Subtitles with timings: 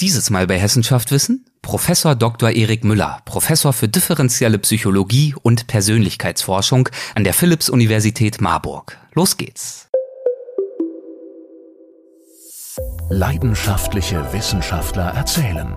[0.00, 2.50] Dieses Mal bei Hessenschaft Wissen Professor Dr.
[2.50, 8.96] Erik Müller, Professor für differenzielle Psychologie und Persönlichkeitsforschung an der Philipps-Universität Marburg.
[9.14, 9.88] Los geht's.
[13.10, 15.74] Leidenschaftliche Wissenschaftler erzählen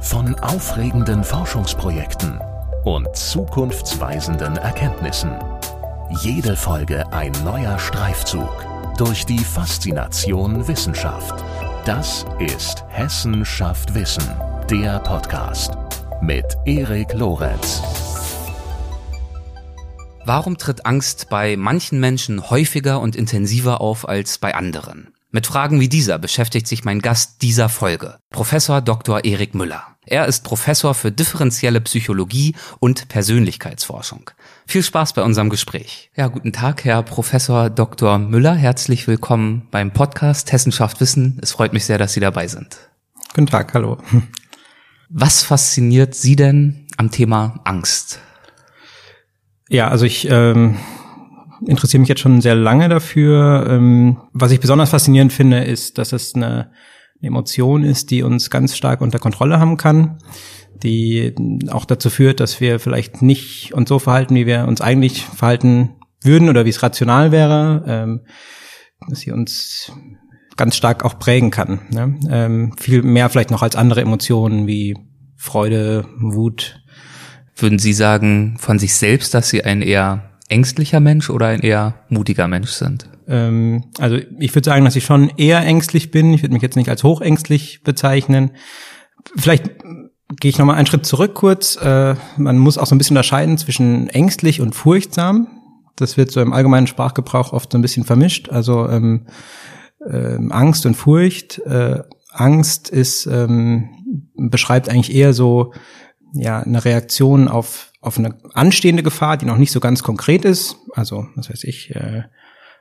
[0.00, 2.38] von aufregenden Forschungsprojekten
[2.84, 5.32] und zukunftsweisenden Erkenntnissen.
[6.20, 8.66] Jede Folge ein neuer Streifzug
[8.98, 11.42] durch die Faszination Wissenschaft.
[11.86, 14.28] Das ist Hessen schafft Wissen,
[14.68, 15.72] der Podcast
[16.20, 17.80] mit Erik Lorenz.
[20.26, 25.14] Warum tritt Angst bei manchen Menschen häufiger und intensiver auf als bei anderen?
[25.30, 29.24] Mit Fragen wie dieser beschäftigt sich mein Gast dieser Folge, Professor Dr.
[29.24, 29.86] Erik Müller.
[30.04, 34.30] Er ist Professor für differenzielle Psychologie und Persönlichkeitsforschung.
[34.70, 36.12] Viel Spaß bei unserem Gespräch.
[36.14, 38.18] Ja, guten Tag, Herr Professor Dr.
[38.18, 38.54] Müller.
[38.54, 41.40] Herzlich willkommen beim Podcast Hessenschaft Wissen.
[41.42, 42.76] Es freut mich sehr, dass Sie dabei sind.
[43.34, 43.98] Guten Tag, hallo.
[45.08, 48.20] Was fasziniert Sie denn am Thema Angst?
[49.68, 50.76] Ja, also ich ähm,
[51.66, 53.66] interessiere mich jetzt schon sehr lange dafür.
[53.68, 56.70] Ähm, was ich besonders faszinierend finde, ist, dass es eine eine
[57.22, 60.18] Emotion ist, die uns ganz stark unter Kontrolle haben kann,
[60.82, 61.34] die
[61.70, 65.96] auch dazu führt, dass wir vielleicht nicht uns so verhalten, wie wir uns eigentlich verhalten
[66.22, 68.20] würden oder wie es rational wäre, ähm,
[69.08, 69.92] dass sie uns
[70.56, 71.80] ganz stark auch prägen kann.
[71.90, 72.18] Ne?
[72.30, 74.96] Ähm, viel mehr vielleicht noch als andere Emotionen wie
[75.36, 76.82] Freude, Wut.
[77.56, 82.04] Würden Sie sagen von sich selbst, dass Sie ein eher ängstlicher Mensch oder ein eher
[82.10, 83.08] mutiger Mensch sind?
[83.30, 86.34] Ähm, also ich würde sagen, dass ich schon eher ängstlich bin.
[86.34, 88.50] Ich würde mich jetzt nicht als hochängstlich bezeichnen.
[89.36, 89.70] Vielleicht
[90.40, 91.76] gehe ich nochmal einen Schritt zurück kurz.
[91.76, 95.46] Äh, man muss auch so ein bisschen unterscheiden zwischen ängstlich und furchtsam.
[95.96, 98.48] Das wird so im allgemeinen Sprachgebrauch oft so ein bisschen vermischt.
[98.48, 99.26] Also ähm,
[100.08, 101.58] ähm, Angst und Furcht.
[101.60, 103.90] Äh, Angst ist ähm,
[104.36, 105.72] beschreibt eigentlich eher so
[106.32, 110.76] ja eine Reaktion auf auf eine anstehende Gefahr, die noch nicht so ganz konkret ist.
[110.94, 111.94] Also was weiß ich.
[111.94, 112.24] Äh,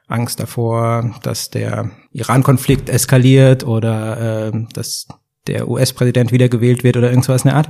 [0.09, 5.07] Angst davor, dass der Iran-Konflikt eskaliert oder äh, dass
[5.47, 7.69] der US-Präsident wiedergewählt wird oder irgendwas in der Art.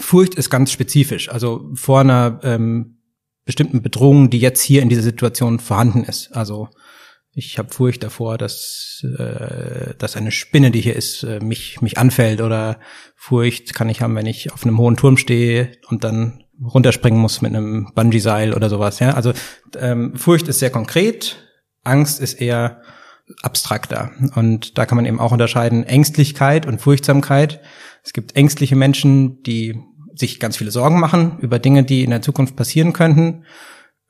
[0.00, 2.98] Furcht ist ganz spezifisch, also vor einer ähm,
[3.44, 6.34] bestimmten Bedrohung, die jetzt hier in dieser Situation vorhanden ist.
[6.34, 6.68] Also
[7.32, 11.98] ich habe Furcht davor, dass, äh, dass eine Spinne, die hier ist, äh, mich, mich
[11.98, 12.78] anfällt oder
[13.16, 17.40] Furcht kann ich haben, wenn ich auf einem hohen Turm stehe und dann runterspringen muss
[17.40, 18.98] mit einem Bungee-Seil oder sowas.
[18.98, 19.32] Ja, also
[19.78, 21.47] ähm, Furcht ist sehr konkret,
[21.88, 22.82] Angst ist eher
[23.42, 24.12] abstrakter.
[24.34, 27.60] Und da kann man eben auch unterscheiden Ängstlichkeit und Furchtsamkeit.
[28.02, 29.78] Es gibt ängstliche Menschen, die
[30.14, 33.44] sich ganz viele Sorgen machen über Dinge, die in der Zukunft passieren könnten.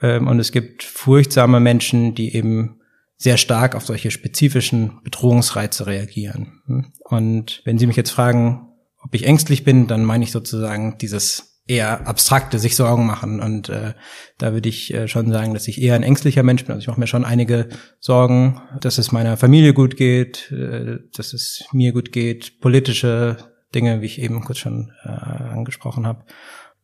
[0.01, 2.81] Ähm, und es gibt furchtsame Menschen, die eben
[3.17, 6.95] sehr stark auf solche spezifischen Bedrohungsreize reagieren.
[7.01, 8.69] Und wenn Sie mich jetzt fragen,
[9.03, 13.41] ob ich ängstlich bin, dann meine ich sozusagen dieses eher abstrakte sich Sorgen machen.
[13.41, 13.93] Und äh,
[14.39, 16.73] da würde ich äh, schon sagen, dass ich eher ein ängstlicher Mensch bin.
[16.73, 17.69] Also ich mache mir schon einige
[18.01, 23.37] Sorgen, dass es meiner Familie gut geht, äh, dass es mir gut geht, politische
[23.75, 26.25] Dinge, wie ich eben kurz schon äh, angesprochen habe.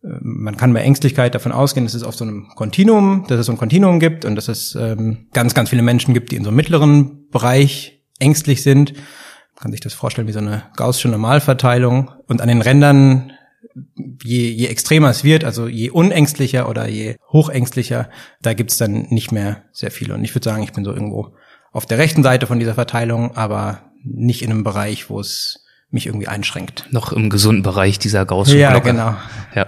[0.03, 3.47] Äh, man kann bei Ängstlichkeit davon ausgehen, dass es auf so einem Kontinuum, dass es
[3.47, 6.45] so ein Kontinuum gibt und dass es ähm, ganz, ganz viele Menschen gibt, die in
[6.45, 8.93] so einem mittleren Bereich ängstlich sind.
[8.93, 12.11] Man kann sich das vorstellen wie so eine gaußsche Normalverteilung.
[12.27, 13.33] Und an den Rändern
[14.23, 18.09] je, je extremer es wird, also je unängstlicher oder je hochängstlicher,
[18.43, 20.15] da gibt's dann nicht mehr sehr viele.
[20.15, 21.35] Und ich würde sagen, ich bin so irgendwo
[21.73, 26.07] auf der rechten Seite von dieser Verteilung, aber nicht in einem Bereich, wo es mich
[26.07, 26.87] irgendwie einschränkt.
[26.91, 29.17] Noch im gesunden Bereich dieser Gaußschen Ja, genau.
[29.55, 29.67] Ja.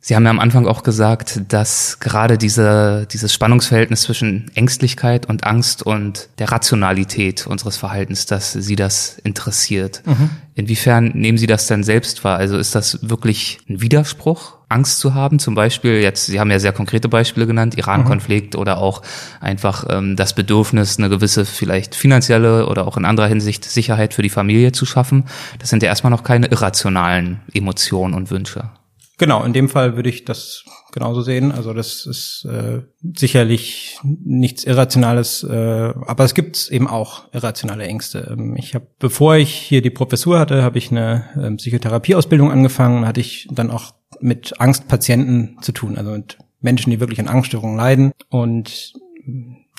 [0.00, 5.44] Sie haben ja am Anfang auch gesagt, dass gerade diese, dieses Spannungsverhältnis zwischen Ängstlichkeit und
[5.44, 10.02] Angst und der Rationalität unseres Verhaltens, dass Sie das interessiert.
[10.06, 10.30] Mhm.
[10.54, 12.38] Inwiefern nehmen Sie das denn selbst wahr?
[12.38, 15.40] Also ist das wirklich ein Widerspruch, Angst zu haben?
[15.40, 18.60] Zum Beispiel jetzt, Sie haben ja sehr konkrete Beispiele genannt, Iran-Konflikt mhm.
[18.60, 19.02] oder auch
[19.40, 24.22] einfach ähm, das Bedürfnis, eine gewisse vielleicht finanzielle oder auch in anderer Hinsicht Sicherheit für
[24.22, 25.24] die Familie zu schaffen.
[25.58, 28.70] Das sind ja erstmal noch keine irrationalen Emotionen und Wünsche.
[29.18, 31.50] Genau, in dem Fall würde ich das genauso sehen.
[31.50, 32.82] Also das ist äh,
[33.16, 38.28] sicherlich nichts Irrationales, äh, aber es gibt eben auch irrationale Ängste.
[38.30, 43.06] Ähm, ich habe, bevor ich hier die Professur hatte, habe ich eine äh, Psychotherapieausbildung angefangen.
[43.06, 47.76] Hatte ich dann auch mit Angstpatienten zu tun, also mit Menschen, die wirklich an Angststörungen
[47.76, 48.12] leiden.
[48.30, 48.92] Und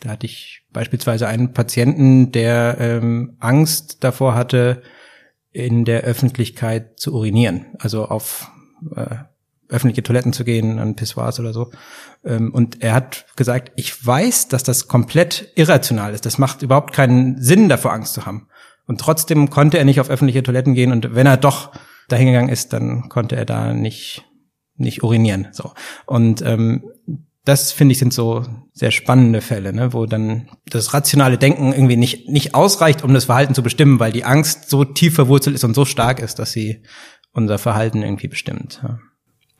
[0.01, 4.81] da hatte ich beispielsweise einen Patienten, der ähm, Angst davor hatte,
[5.51, 8.51] in der Öffentlichkeit zu urinieren, also auf
[8.95, 9.15] äh,
[9.69, 11.71] öffentliche Toiletten zu gehen, an Pissoirs oder so.
[12.25, 16.25] Ähm, und er hat gesagt, ich weiß, dass das komplett irrational ist.
[16.25, 18.47] Das macht überhaupt keinen Sinn, davor Angst zu haben.
[18.87, 21.71] Und trotzdem konnte er nicht auf öffentliche Toiletten gehen und wenn er doch
[22.07, 24.25] dahin gegangen ist, dann konnte er da nicht
[24.75, 25.49] nicht urinieren.
[25.51, 25.73] So
[26.07, 26.85] und ähm,
[27.45, 31.97] das finde ich sind so sehr spannende Fälle, ne, wo dann das rationale Denken irgendwie
[31.97, 35.63] nicht nicht ausreicht, um das Verhalten zu bestimmen, weil die Angst so tief verwurzelt ist
[35.63, 36.81] und so stark ist, dass sie
[37.31, 38.79] unser Verhalten irgendwie bestimmt.
[38.81, 38.99] Ja.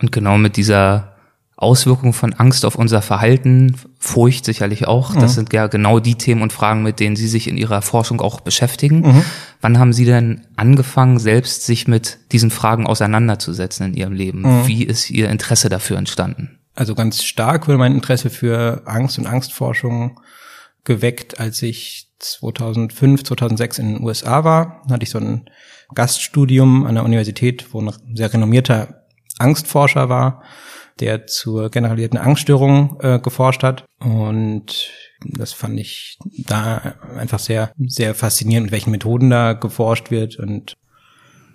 [0.01, 1.15] Und genau mit dieser
[1.61, 5.13] Auswirkung von Angst auf unser Verhalten, Furcht sicherlich auch.
[5.13, 5.35] Das mhm.
[5.35, 8.39] sind ja genau die Themen und Fragen, mit denen Sie sich in Ihrer Forschung auch
[8.39, 9.01] beschäftigen.
[9.01, 9.25] Mhm.
[9.59, 14.41] Wann haben Sie denn angefangen, selbst sich mit diesen Fragen auseinanderzusetzen in Ihrem Leben?
[14.43, 14.67] Mhm.
[14.67, 16.59] Wie ist Ihr Interesse dafür entstanden?
[16.75, 20.21] Also ganz stark wurde mein Interesse für Angst und Angstforschung
[20.85, 24.81] geweckt, als ich 2005, 2006 in den USA war.
[24.87, 25.49] Da hatte ich so ein
[25.93, 28.98] Gaststudium an der Universität, wo ein sehr renommierter
[29.39, 30.43] Angstforscher war
[30.99, 33.85] der zur generalisierten Angststörung äh, geforscht hat.
[33.99, 34.91] Und
[35.25, 40.75] das fand ich da einfach sehr, sehr faszinierend, mit welchen Methoden da geforscht wird und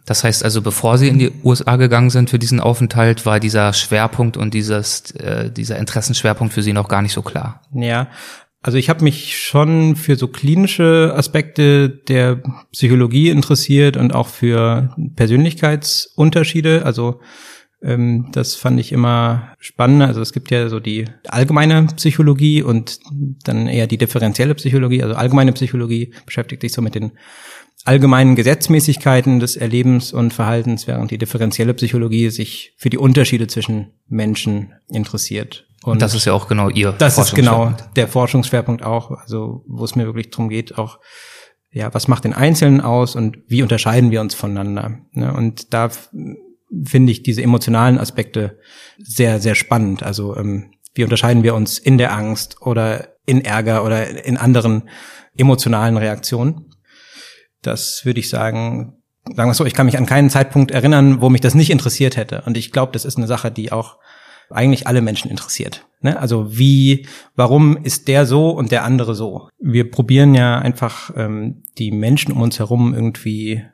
[0.07, 3.73] das heißt also, bevor Sie in die USA gegangen sind für diesen Aufenthalt, war dieser
[3.73, 7.63] Schwerpunkt und dieses, äh, dieser Interessenschwerpunkt für Sie noch gar nicht so klar.
[7.73, 8.09] Ja,
[8.61, 14.95] also ich habe mich schon für so klinische Aspekte der Psychologie interessiert und auch für
[15.17, 16.85] Persönlichkeitsunterschiede.
[16.85, 17.21] Also
[17.85, 20.03] ähm, das fand ich immer spannend.
[20.03, 22.99] Also es gibt ja so die allgemeine Psychologie und
[23.45, 25.03] dann eher die differenzielle Psychologie.
[25.03, 27.13] Also allgemeine Psychologie beschäftigt sich so mit den
[27.85, 33.93] allgemeinen Gesetzmäßigkeiten des Erlebens und Verhaltens, während die differenzielle Psychologie sich für die Unterschiede zwischen
[34.09, 35.67] Menschen interessiert.
[35.83, 39.85] Und das ist ja auch genau Ihr Das ist genau der Forschungsschwerpunkt auch, also wo
[39.85, 40.99] es mir wirklich darum geht, auch
[41.71, 45.01] ja, was macht den Einzelnen aus und wie unterscheiden wir uns voneinander?
[45.13, 45.35] Ne?
[45.35, 45.91] Und da
[46.85, 48.59] finde ich diese emotionalen Aspekte
[48.99, 50.03] sehr, sehr spannend.
[50.03, 54.89] Also ähm, wie unterscheiden wir uns in der Angst oder in Ärger oder in anderen
[55.37, 56.71] emotionalen Reaktionen?
[57.63, 58.95] Das würde ich sagen,
[59.35, 62.17] sagen wir so, ich kann mich an keinen Zeitpunkt erinnern, wo mich das nicht interessiert
[62.17, 62.43] hätte.
[62.47, 63.99] Und ich glaube, das ist eine Sache, die auch
[64.51, 65.87] eigentlich alle Menschen interessiert.
[66.01, 66.19] Ne?
[66.19, 69.49] Also wie, warum ist der so und der andere so?
[69.59, 73.65] Wir probieren ja einfach ähm, die Menschen um uns herum irgendwie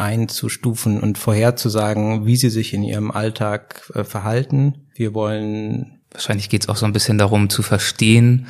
[0.00, 4.86] einzustufen und vorherzusagen, wie sie sich in ihrem Alltag äh, verhalten.
[4.94, 8.48] Wir wollen Wahrscheinlich geht es auch so ein bisschen darum zu verstehen,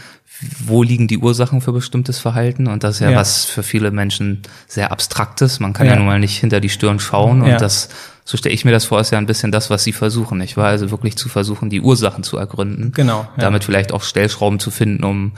[0.65, 2.69] wo liegen die Ursachen für bestimmtes Verhalten.
[2.69, 3.19] Und das ist ja, ja.
[3.19, 5.61] was für viele Menschen sehr abstraktes.
[5.61, 7.43] Man kann ja, ja nun mal nicht hinter die Stirn schauen.
[7.43, 7.59] Und ja.
[7.59, 7.91] das,
[8.25, 10.57] so stelle ich mir das vor, ist ja ein bisschen das, was sie versuchen, nicht
[10.57, 10.69] wahr?
[10.69, 12.93] Also wirklich zu versuchen, die Ursachen zu ergründen.
[12.93, 13.29] Genau.
[13.37, 15.33] Damit vielleicht auch Stellschrauben zu finden, um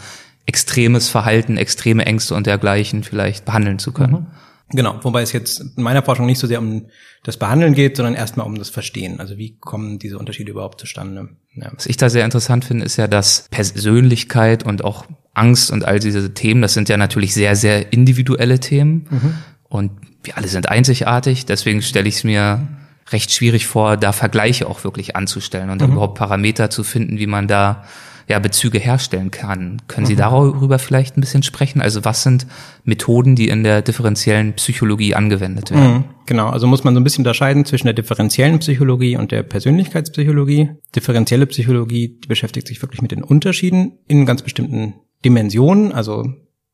[0.47, 4.13] extremes Verhalten, extreme Ängste und dergleichen vielleicht behandeln zu können.
[4.13, 4.27] Mhm.
[4.73, 6.87] Genau, wobei es jetzt in meiner Forschung nicht so sehr um
[7.23, 9.21] das Behandeln geht, sondern erstmal um das Verstehen.
[9.21, 11.29] Also wie kommen diese Unterschiede überhaupt zustande?
[11.55, 11.71] Ja.
[11.75, 15.99] Was ich da sehr interessant finde, ist ja, dass Persönlichkeit und auch Angst und all
[15.99, 19.07] diese Themen, das sind ja natürlich sehr, sehr individuelle Themen.
[19.11, 19.35] Mhm.
[19.69, 19.91] Und
[20.23, 21.47] wir alle sind einzigartig.
[21.47, 22.67] Deswegen stelle ich es mir
[23.11, 25.93] recht schwierig vor, da Vergleiche auch wirklich anzustellen und mhm.
[25.93, 27.85] überhaupt Parameter zu finden, wie man da
[28.33, 29.81] ja, Bezüge herstellen kann.
[29.89, 30.19] Können Sie mhm.
[30.19, 31.81] darüber vielleicht ein bisschen sprechen?
[31.81, 32.47] Also was sind
[32.85, 35.95] Methoden, die in der differenziellen Psychologie angewendet werden?
[35.95, 39.43] Mhm, genau, also muss man so ein bisschen unterscheiden zwischen der differenziellen Psychologie und der
[39.43, 40.71] Persönlichkeitspsychologie.
[40.95, 44.95] Differenzielle Psychologie die beschäftigt sich wirklich mit den Unterschieden in ganz bestimmten
[45.25, 46.27] Dimensionen, also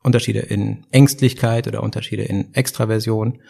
[0.03, 3.41] Unterschiede in Ängstlichkeit oder Unterschiede in Extraversion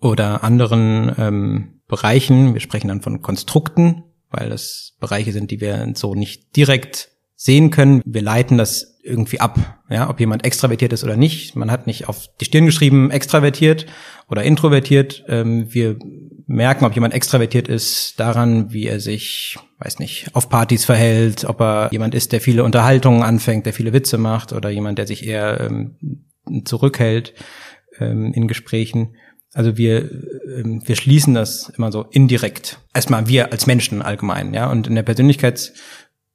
[0.00, 2.54] oder anderen ähm, Bereichen.
[2.54, 7.11] Wir sprechen dann von Konstrukten, weil das Bereiche sind, die wir so nicht direkt
[7.42, 8.02] sehen können.
[8.04, 11.56] Wir leiten das irgendwie ab, ja, ob jemand extravertiert ist oder nicht.
[11.56, 13.86] Man hat nicht auf die Stirn geschrieben, extravertiert
[14.28, 15.24] oder introvertiert.
[15.26, 15.98] Ähm, wir
[16.46, 21.60] merken, ob jemand extravertiert ist, daran, wie er sich, weiß nicht, auf Partys verhält, ob
[21.60, 25.26] er jemand ist, der viele Unterhaltungen anfängt, der viele Witze macht oder jemand, der sich
[25.26, 25.96] eher ähm,
[26.64, 27.34] zurückhält
[27.98, 29.16] ähm, in Gesprächen.
[29.52, 30.10] Also wir,
[30.56, 32.78] ähm, wir schließen das immer so indirekt.
[32.94, 34.70] Erstmal wir als Menschen allgemein, ja.
[34.70, 35.74] Und in der Persönlichkeits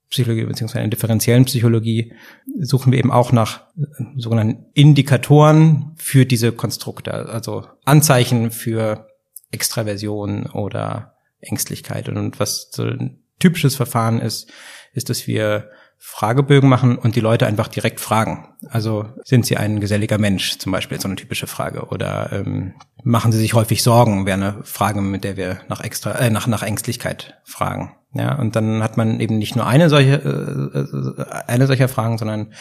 [0.09, 2.13] Psychologie beziehungsweise in der differenziellen Psychologie
[2.59, 9.07] suchen wir eben auch nach äh, sogenannten Indikatoren für diese Konstrukte, also Anzeichen für
[9.51, 12.09] Extraversion oder Ängstlichkeit.
[12.09, 14.51] Und was so ein typisches Verfahren ist,
[14.93, 18.47] ist, dass wir Fragebögen machen und die Leute einfach direkt fragen.
[18.69, 21.87] Also sind sie ein geselliger Mensch, zum Beispiel so eine typische Frage.
[21.87, 22.73] Oder ähm,
[23.03, 26.47] machen sie sich häufig Sorgen, wäre eine Frage, mit der wir nach extra, äh, nach,
[26.47, 27.95] nach Ängstlichkeit fragen.
[28.13, 32.17] Ja, und dann hat man eben nicht nur eine solche, äh, äh eine solcher Fragen,
[32.17, 32.53] sondern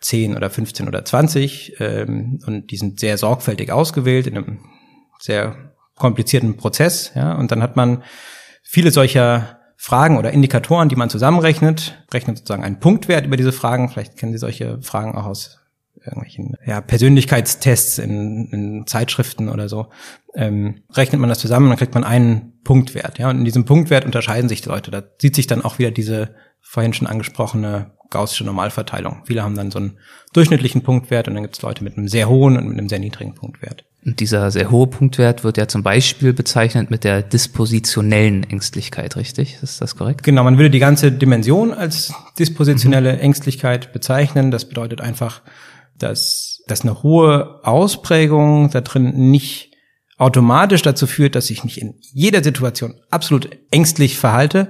[0.00, 1.80] zehn oder 15 oder 20.
[1.80, 4.60] Ähm, und die sind sehr sorgfältig ausgewählt in einem
[5.18, 5.56] sehr
[5.96, 7.12] komplizierten Prozess.
[7.14, 8.02] Ja, und dann hat man
[8.62, 13.88] viele solcher Fragen oder Indikatoren, die man zusammenrechnet, rechnet sozusagen einen Punktwert über diese Fragen.
[13.88, 15.60] Vielleicht kennen Sie solche Fragen auch aus
[16.04, 19.88] irgendwelchen ja, Persönlichkeitstests in, in Zeitschriften oder so,
[20.34, 23.18] ähm, rechnet man das zusammen, dann kriegt man einen Punktwert.
[23.18, 24.90] Ja, und in diesem Punktwert unterscheiden sich die Leute.
[24.90, 29.22] Da sieht sich dann auch wieder diese vorhin schon angesprochene gaussische Normalverteilung.
[29.26, 29.98] Viele haben dann so einen
[30.32, 32.98] durchschnittlichen Punktwert und dann gibt es Leute mit einem sehr hohen und mit einem sehr
[32.98, 33.84] niedrigen Punktwert.
[34.04, 39.58] Und dieser sehr hohe Punktwert wird ja zum Beispiel bezeichnet mit der dispositionellen Ängstlichkeit, richtig?
[39.62, 40.22] Ist das korrekt?
[40.22, 43.20] Genau, man würde die ganze Dimension als dispositionelle mhm.
[43.20, 44.50] Ängstlichkeit bezeichnen.
[44.50, 45.40] Das bedeutet einfach,
[45.98, 49.70] dass, dass eine hohe Ausprägung da drin nicht
[50.18, 54.68] automatisch dazu führt, dass ich mich in jeder Situation absolut ängstlich verhalte,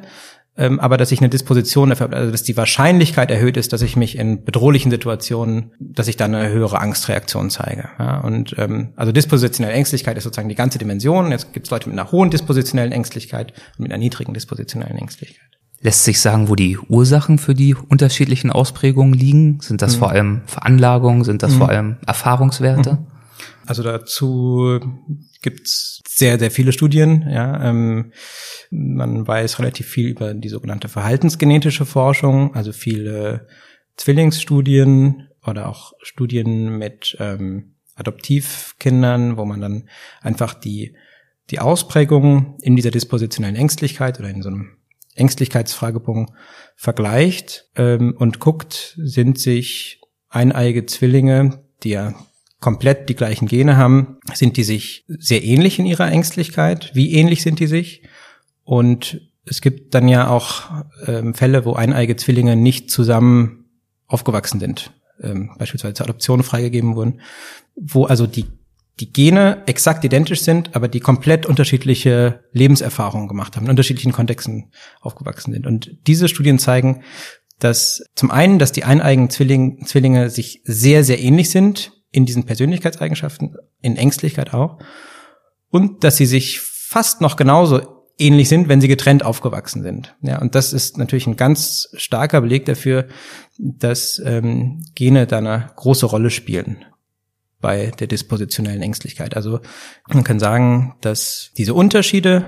[0.57, 3.83] ähm, aber dass ich eine Disposition dafür habe, also dass die Wahrscheinlichkeit erhöht ist, dass
[3.83, 7.89] ich mich in bedrohlichen Situationen, dass ich dann eine höhere Angstreaktion zeige.
[7.99, 11.33] Ja, und ähm, also dispositionelle Ängstlichkeit ist sozusagen die ganze Dimension.
[11.33, 15.43] Jetzt gibt es Leute mit einer hohen dispositionellen Ängstlichkeit und mit einer niedrigen dispositionellen Ängstlichkeit.
[15.81, 19.61] Lässt sich sagen, wo die Ursachen für die unterschiedlichen Ausprägungen liegen?
[19.61, 19.99] Sind das mhm.
[19.99, 21.25] vor allem Veranlagungen?
[21.25, 21.59] Sind das mhm.
[21.59, 22.93] vor allem Erfahrungswerte?
[22.93, 23.14] Mhm.
[23.67, 24.81] Also dazu
[25.43, 27.27] gibt's sehr, sehr viele Studien.
[27.29, 28.13] Ja, ähm,
[28.71, 33.47] man weiß relativ viel über die sogenannte verhaltensgenetische Forschung, also viele
[33.97, 39.89] Zwillingsstudien oder auch Studien mit ähm, Adoptivkindern, wo man dann
[40.21, 40.97] einfach die,
[41.51, 44.77] die Ausprägung in dieser dispositionellen Ängstlichkeit oder in so einem
[45.15, 46.33] Ängstlichkeitsfragebogen
[46.75, 52.15] vergleicht ähm, und guckt, sind sich eineige Zwillinge, die ja
[52.61, 56.91] komplett die gleichen Gene haben, sind die sich sehr ähnlich in ihrer Ängstlichkeit?
[56.95, 58.03] Wie ähnlich sind die sich?
[58.63, 63.67] Und es gibt dann ja auch ähm, Fälle, wo eineige Zwillinge nicht zusammen
[64.07, 67.21] aufgewachsen sind, ähm, beispielsweise zur Adoption freigegeben wurden,
[67.75, 68.47] wo also die
[69.01, 74.71] die Gene exakt identisch sind, aber die komplett unterschiedliche Lebenserfahrungen gemacht haben, in unterschiedlichen Kontexten
[75.01, 75.67] aufgewachsen sind.
[75.67, 77.03] Und diese Studien zeigen,
[77.59, 82.45] dass zum einen, dass die eineigen Zwilling, Zwillinge sich sehr, sehr ähnlich sind in diesen
[82.45, 84.79] Persönlichkeitseigenschaften, in Ängstlichkeit auch,
[85.71, 90.15] und dass sie sich fast noch genauso ähnlich sind, wenn sie getrennt aufgewachsen sind.
[90.23, 93.09] Ja, und das ist natürlich ein ganz starker Beleg dafür,
[93.59, 96.85] dass ähm, Gene da eine große Rolle spielen
[97.61, 99.35] bei der dispositionellen Ängstlichkeit.
[99.35, 99.59] Also
[100.09, 102.45] man kann sagen, dass diese Unterschiede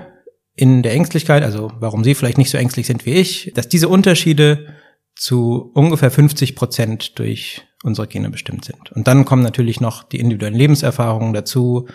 [0.55, 3.89] in der Ängstlichkeit, also warum Sie vielleicht nicht so ängstlich sind wie ich, dass diese
[3.89, 4.67] Unterschiede
[5.15, 8.91] zu ungefähr 50 Prozent durch unsere Gene bestimmt sind.
[8.91, 11.87] Und dann kommen natürlich noch die individuellen Lebenserfahrungen dazu,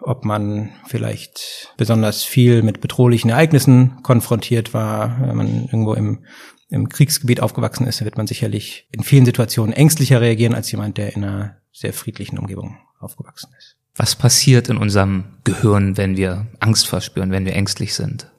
[0.00, 6.24] ob man vielleicht besonders viel mit bedrohlichen Ereignissen konfrontiert war, wenn man irgendwo im,
[6.68, 11.14] im Kriegsgebiet aufgewachsen ist, wird man sicherlich in vielen Situationen ängstlicher reagieren als jemand, der
[11.16, 13.76] in einer sehr friedlichen Umgebung aufgewachsen ist.
[13.96, 18.30] Was passiert in unserem Gehirn, wenn wir Angst verspüren, wenn wir ängstlich sind?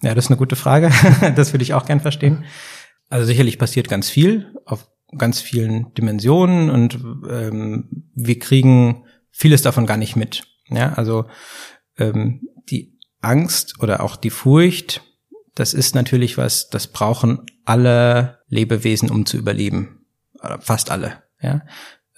[0.00, 0.90] Ja, das ist eine gute Frage.
[1.36, 2.44] das würde ich auch gern verstehen.
[3.10, 6.94] Also sicherlich passiert ganz viel auf ganz vielen Dimensionen und
[7.30, 10.42] ähm, wir kriegen vieles davon gar nicht mit.
[10.68, 11.26] Ja, also
[11.96, 15.02] ähm, die Angst oder auch die Furcht,
[15.54, 20.06] das ist natürlich was, das brauchen alle Lebewesen, um zu überleben.
[20.42, 21.22] Oder fast alle.
[21.40, 21.62] Ja,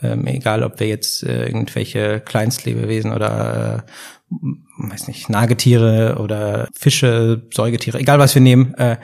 [0.02, 3.84] ähm, egal ob wir jetzt äh, irgendwelche Kleinstlebewesen oder
[4.30, 4.40] äh,
[4.88, 8.96] weiß nicht Nagetiere oder Fische, Säugetiere, egal was wir nehmen, äh,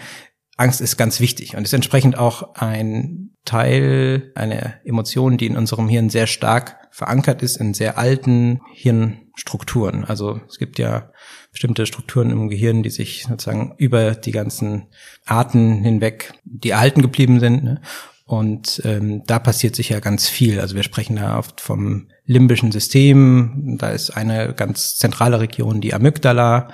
[0.56, 5.88] Angst ist ganz wichtig und ist entsprechend auch ein Teil, eine Emotion, die in unserem
[5.88, 10.04] Hirn sehr stark verankert ist in sehr alten Hirnstrukturen.
[10.04, 11.10] Also es gibt ja
[11.52, 14.86] bestimmte Strukturen im Gehirn, die sich sozusagen über die ganzen
[15.26, 17.64] Arten hinweg, die erhalten geblieben sind.
[17.64, 17.82] Ne?
[18.25, 20.58] Und ähm, da passiert sicher ganz viel.
[20.58, 23.76] Also wir sprechen da oft vom limbischen System.
[23.78, 26.68] Da ist eine ganz zentrale Region, die Amygdala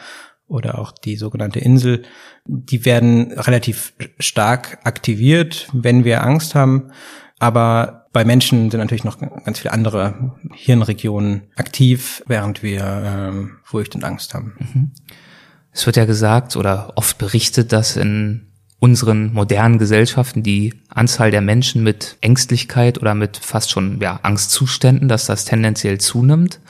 [0.52, 2.02] oder auch die sogenannte Insel,
[2.44, 6.92] die werden relativ stark aktiviert, wenn wir Angst haben.
[7.38, 13.94] Aber bei Menschen sind natürlich noch ganz viele andere Hirnregionen aktiv, während wir ähm, Furcht
[13.94, 14.54] und Angst haben.
[14.58, 14.90] Mhm.
[15.72, 21.40] Es wird ja gesagt oder oft berichtet, dass in unseren modernen Gesellschaften die Anzahl der
[21.40, 26.60] Menschen mit Ängstlichkeit oder mit fast schon ja, Angstzuständen, dass das tendenziell zunimmt.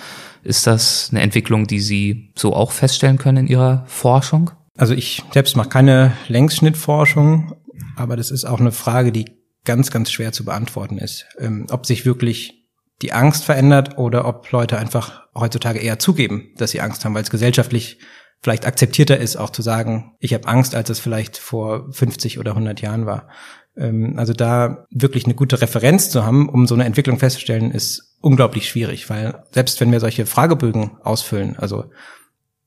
[0.43, 4.51] Ist das eine Entwicklung, die Sie so auch feststellen können in Ihrer Forschung?
[4.77, 7.55] Also ich selbst mache keine Längsschnittforschung,
[7.97, 9.27] aber das ist auch eine Frage, die
[9.65, 11.27] ganz, ganz schwer zu beantworten ist.
[11.39, 12.63] Ähm, ob sich wirklich
[13.03, 17.23] die Angst verändert oder ob Leute einfach heutzutage eher zugeben, dass sie Angst haben, weil
[17.23, 17.99] es gesellschaftlich
[18.43, 22.53] vielleicht akzeptierter ist, auch zu sagen, ich habe Angst, als es vielleicht vor 50 oder
[22.53, 23.29] 100 Jahren war.
[23.77, 28.12] Ähm, also da wirklich eine gute Referenz zu haben, um so eine Entwicklung festzustellen, ist
[28.23, 31.85] unglaublich schwierig, weil selbst wenn wir solche Fragebögen ausfüllen, also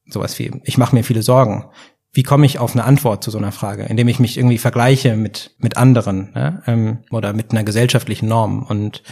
[0.08, 1.66] sowas wie, ich mache mir viele Sorgen,
[2.12, 5.18] wie komme ich auf eine Antwort zu so einer Frage, indem ich mich irgendwie vergleiche
[5.18, 6.64] mit, mit anderen ne?
[6.66, 8.64] ähm, oder mit einer gesellschaftlichen Norm.
[8.64, 9.04] Und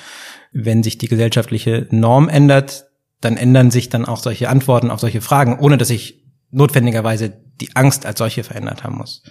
[0.54, 2.86] wenn sich die gesellschaftliche Norm ändert,
[3.20, 7.76] dann ändern sich dann auch solche Antworten auf solche Fragen, ohne dass ich notwendigerweise die
[7.76, 9.24] Angst als solche verändert haben muss.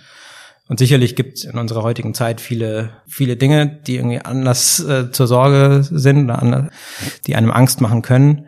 [0.68, 5.10] Und sicherlich gibt es in unserer heutigen Zeit viele, viele Dinge, die irgendwie anders äh,
[5.10, 6.72] zur Sorge sind oder anders,
[7.26, 8.46] die einem Angst machen können.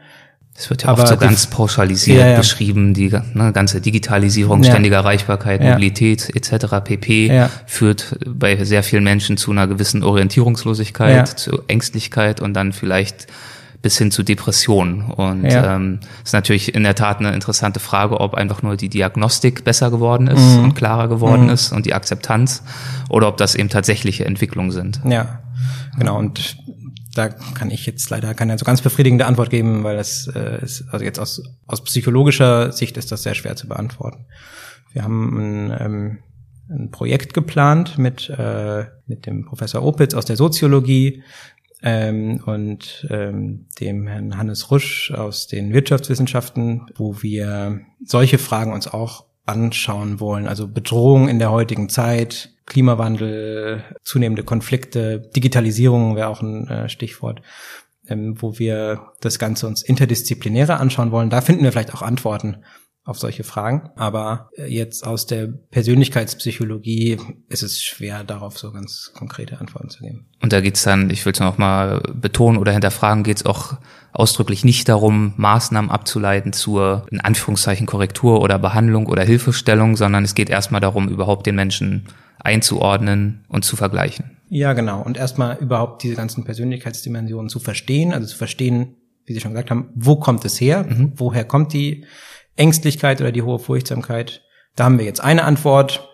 [0.56, 2.38] Es wird ja Aber oft so ganz pauschalisiert ja, ja.
[2.38, 4.70] beschrieben, die ne, ganze Digitalisierung, ja.
[4.70, 6.76] ständige Erreichbarkeit, Mobilität etc.
[6.84, 7.48] pp.
[7.66, 13.26] führt bei sehr vielen Menschen zu einer gewissen Orientierungslosigkeit, zu Ängstlichkeit und dann vielleicht
[13.84, 15.02] bis hin zu Depressionen.
[15.02, 15.76] Und ja.
[15.76, 19.90] ähm, ist natürlich in der Tat eine interessante Frage, ob einfach nur die Diagnostik besser
[19.90, 20.64] geworden ist mhm.
[20.64, 21.50] und klarer geworden mhm.
[21.50, 22.62] ist und die Akzeptanz
[23.10, 25.02] oder ob das eben tatsächliche Entwicklungen sind.
[25.04, 25.40] Ja,
[25.98, 26.18] genau.
[26.18, 26.56] Und
[27.14, 30.86] da kann ich jetzt leider keine so ganz befriedigende Antwort geben, weil das äh, ist,
[30.90, 34.24] also jetzt aus, aus psychologischer Sicht ist das sehr schwer zu beantworten.
[34.94, 36.18] Wir haben ein, ähm,
[36.70, 41.22] ein Projekt geplant mit, äh, mit dem Professor Opitz aus der Soziologie,
[41.84, 48.88] ähm, und ähm, dem Herrn Hannes Rusch aus den Wirtschaftswissenschaften, wo wir solche Fragen uns
[48.88, 50.48] auch anschauen wollen.
[50.48, 57.42] Also Bedrohung in der heutigen Zeit, Klimawandel, zunehmende Konflikte, Digitalisierung wäre auch ein äh, Stichwort,
[58.08, 61.28] ähm, wo wir das Ganze uns interdisziplinärer anschauen wollen.
[61.28, 62.64] Da finden wir vielleicht auch Antworten
[63.04, 63.90] auf solche Fragen.
[63.96, 67.18] Aber äh, jetzt aus der Persönlichkeitspsychologie
[67.48, 70.26] ist es schwer, darauf so ganz konkrete Antworten zu geben.
[70.42, 73.76] Und da geht's dann, ich will es noch mal betonen oder hinterfragen, geht's auch
[74.12, 80.34] ausdrücklich nicht darum, Maßnahmen abzuleiten zur, in Anführungszeichen, Korrektur oder Behandlung oder Hilfestellung, sondern es
[80.34, 82.06] geht erstmal darum, überhaupt den Menschen
[82.38, 84.36] einzuordnen und zu vergleichen.
[84.48, 85.02] Ja, genau.
[85.02, 88.96] Und erstmal überhaupt diese ganzen Persönlichkeitsdimensionen zu verstehen, also zu verstehen,
[89.26, 90.84] wie Sie schon gesagt haben, wo kommt es her?
[90.84, 91.12] Mhm.
[91.16, 92.04] Woher kommt die
[92.56, 94.42] Ängstlichkeit oder die hohe Furchtsamkeit.
[94.76, 96.08] Da haben wir jetzt eine Antwort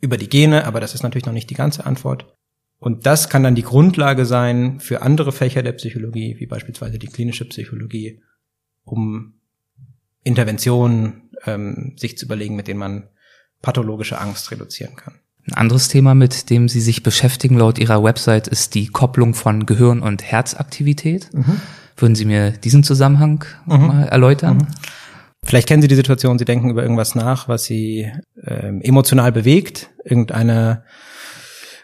[0.00, 2.34] über die Gene, aber das ist natürlich noch nicht die ganze Antwort.
[2.78, 7.08] Und das kann dann die Grundlage sein für andere Fächer der Psychologie, wie beispielsweise die
[7.08, 8.22] klinische Psychologie,
[8.84, 9.34] um
[10.22, 13.08] Interventionen ähm, sich zu überlegen, mit denen man
[13.62, 15.14] pathologische Angst reduzieren kann.
[15.48, 19.66] Ein anderes Thema, mit dem Sie sich beschäftigen laut Ihrer Website, ist die Kopplung von
[19.66, 21.32] Gehirn- und Herzaktivität.
[21.32, 21.60] Mhm.
[21.96, 23.86] Würden Sie mir diesen Zusammenhang mhm.
[23.86, 24.58] mal erläutern?
[24.58, 24.66] Mhm.
[25.44, 28.10] Vielleicht kennen Sie die Situation, Sie denken über irgendwas nach, was Sie
[28.44, 30.84] ähm, emotional bewegt, irgendeine,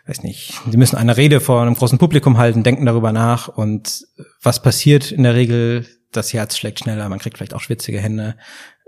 [0.06, 4.04] weiß nicht, Sie müssen eine Rede vor einem großen Publikum halten, denken darüber nach und
[4.42, 5.86] was passiert in der Regel?
[6.12, 8.36] Das Herz schlägt schneller, man kriegt vielleicht auch schwitzige Hände.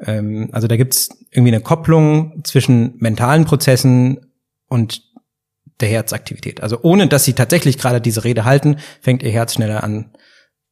[0.00, 4.33] Ähm, also da gibt's irgendwie eine Kopplung zwischen mentalen Prozessen
[4.68, 5.02] und
[5.81, 6.62] der Herzaktivität.
[6.62, 10.12] Also ohne, dass Sie tatsächlich gerade diese Rede halten, fängt Ihr Herz schneller an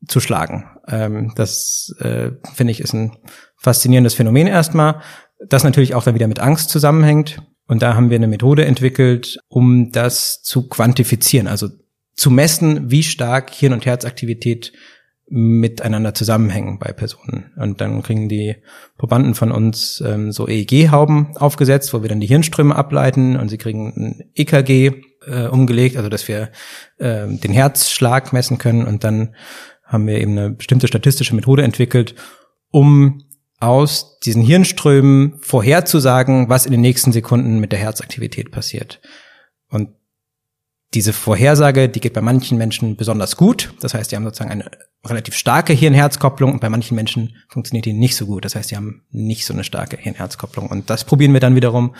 [0.06, 0.64] zu schlagen.
[0.88, 3.16] Ähm, das äh, finde ich ist ein
[3.64, 5.00] faszinierendes Phänomen erstmal,
[5.48, 7.42] das natürlich auch dann wieder mit Angst zusammenhängt.
[7.66, 11.68] Und da haben wir eine Methode entwickelt, um das zu quantifizieren, also
[12.14, 14.72] zu messen, wie stark Hirn- und Herzaktivität
[15.26, 17.52] miteinander zusammenhängen bei Personen.
[17.56, 18.56] Und dann kriegen die
[18.98, 23.56] Probanden von uns ähm, so EEG-Hauben aufgesetzt, wo wir dann die Hirnströme ableiten und sie
[23.56, 24.92] kriegen ein EKG
[25.26, 26.50] äh, umgelegt, also dass wir
[26.98, 28.84] äh, den Herzschlag messen können.
[28.84, 29.34] Und dann
[29.82, 32.14] haben wir eben eine bestimmte statistische Methode entwickelt,
[32.70, 33.23] um
[33.64, 39.00] aus diesen Hirnströmen vorherzusagen, was in den nächsten Sekunden mit der Herzaktivität passiert.
[39.68, 39.90] Und
[40.92, 43.74] diese Vorhersage, die geht bei manchen Menschen besonders gut.
[43.80, 44.70] Das heißt, die haben sozusagen eine
[45.04, 48.44] relativ starke Hirn-Herz-Kopplung und bei manchen Menschen funktioniert die nicht so gut.
[48.44, 50.68] Das heißt, die haben nicht so eine starke Hirn-Herz-Kopplung.
[50.68, 51.96] Und das probieren wir dann wiederum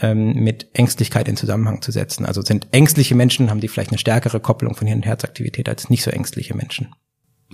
[0.00, 2.26] ähm, mit Ängstlichkeit in Zusammenhang zu setzen.
[2.26, 6.10] Also sind ängstliche Menschen, haben die vielleicht eine stärkere Kopplung von Hirn-Herzaktivität als nicht so
[6.10, 6.94] ängstliche Menschen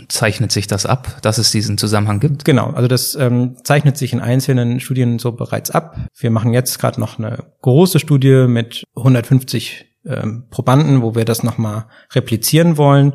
[0.08, 2.44] zeichnet sich das ab, dass es diesen Zusammenhang gibt?
[2.44, 5.96] Genau, also das ähm, zeichnet sich in einzelnen Studien so bereits ab.
[6.16, 11.42] Wir machen jetzt gerade noch eine große Studie mit 150 ähm, Probanden, wo wir das
[11.42, 13.14] nochmal replizieren wollen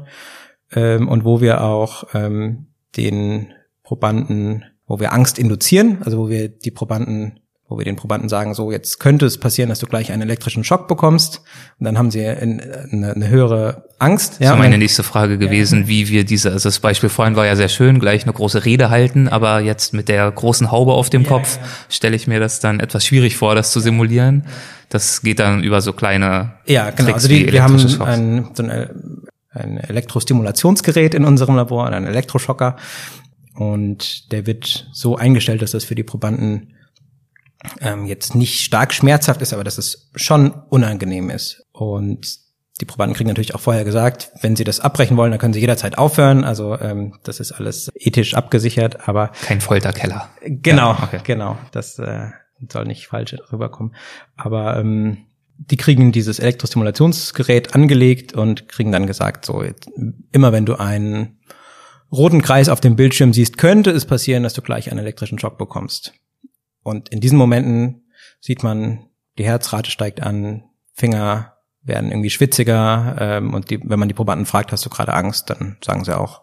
[0.71, 6.49] ähm, und wo wir auch ähm, den Probanden, wo wir Angst induzieren, also wo wir
[6.49, 10.11] die Probanden wo wir den Probanden sagen, so jetzt könnte es passieren, dass du gleich
[10.11, 11.41] einen elektrischen Schock bekommst
[11.79, 14.39] und dann haben sie eine, eine höhere Angst.
[14.39, 15.87] Ja, das ist meine nächste Frage gewesen, ja.
[15.87, 18.89] wie wir diese, also das Beispiel vorhin war ja sehr schön, gleich eine große Rede
[18.89, 21.67] halten, aber jetzt mit der großen Haube auf dem ja, Kopf ja.
[21.89, 24.45] stelle ich mir das dann etwas schwierig vor, das zu simulieren.
[24.89, 27.11] Das geht dann über so kleine Ja, genau.
[27.11, 32.77] Tricks also die, wir haben ein, so ein, ein Elektrostimulationsgerät in unserem Labor, einen Elektroschocker
[33.53, 36.73] und der wird so eingestellt, dass das für die Probanden
[37.81, 41.65] ähm, jetzt nicht stark schmerzhaft ist, aber dass es schon unangenehm ist.
[41.71, 42.37] Und
[42.81, 45.59] die Probanden kriegen natürlich auch vorher gesagt, wenn sie das abbrechen wollen, dann können sie
[45.59, 46.43] jederzeit aufhören.
[46.43, 50.29] Also ähm, das ist alles ethisch abgesichert, aber kein Folterkeller.
[50.41, 51.19] Genau, ja, okay.
[51.23, 51.57] genau.
[51.71, 52.29] Das, äh,
[52.71, 53.95] soll nicht falsch rüberkommen.
[54.35, 55.25] Aber ähm,
[55.57, 59.89] die kriegen dieses Elektrostimulationsgerät angelegt und kriegen dann gesagt, so jetzt,
[60.31, 61.39] immer wenn du einen
[62.11, 65.57] roten Kreis auf dem Bildschirm siehst, könnte es passieren, dass du gleich einen elektrischen Schock
[65.57, 66.13] bekommst.
[66.89, 68.03] Und in diesen Momenten
[68.41, 69.05] sieht man,
[69.37, 74.45] die Herzrate steigt an, Finger werden irgendwie schwitziger ähm, und die, wenn man die Probanden
[74.45, 76.41] fragt, hast du gerade Angst, dann sagen sie auch,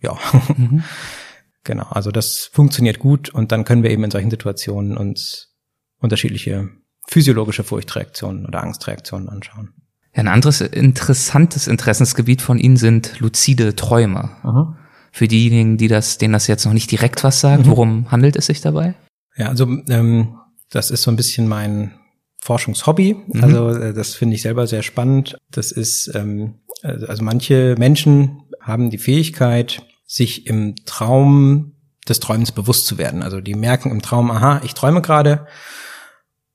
[0.00, 0.16] ja.
[0.56, 0.82] Mhm.
[1.64, 5.54] genau, also das funktioniert gut und dann können wir eben in solchen Situationen uns
[5.98, 6.70] unterschiedliche
[7.06, 9.74] physiologische Furchtreaktionen oder Angstreaktionen anschauen.
[10.14, 14.30] Ja, ein anderes interessantes Interessensgebiet von Ihnen sind luzide Träume.
[14.42, 14.76] Aha.
[15.10, 17.70] Für diejenigen, die das, denen das jetzt noch nicht direkt was sagt, mhm.
[17.70, 18.94] worum handelt es sich dabei?
[19.38, 20.36] Ja, also ähm,
[20.70, 21.94] das ist so ein bisschen mein
[22.40, 23.16] Forschungshobby.
[23.26, 23.44] Mhm.
[23.44, 25.38] Also äh, das finde ich selber sehr spannend.
[25.50, 31.74] Das ist, ähm, also manche Menschen haben die Fähigkeit, sich im Traum
[32.08, 33.22] des Träumens bewusst zu werden.
[33.22, 35.46] Also die merken im Traum, aha, ich träume gerade.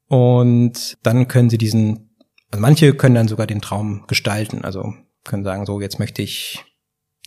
[0.08, 2.16] Und dann können sie diesen,
[2.52, 4.64] also manche können dann sogar den Traum gestalten.
[4.64, 4.94] Also
[5.24, 6.64] können sagen, so jetzt möchte ich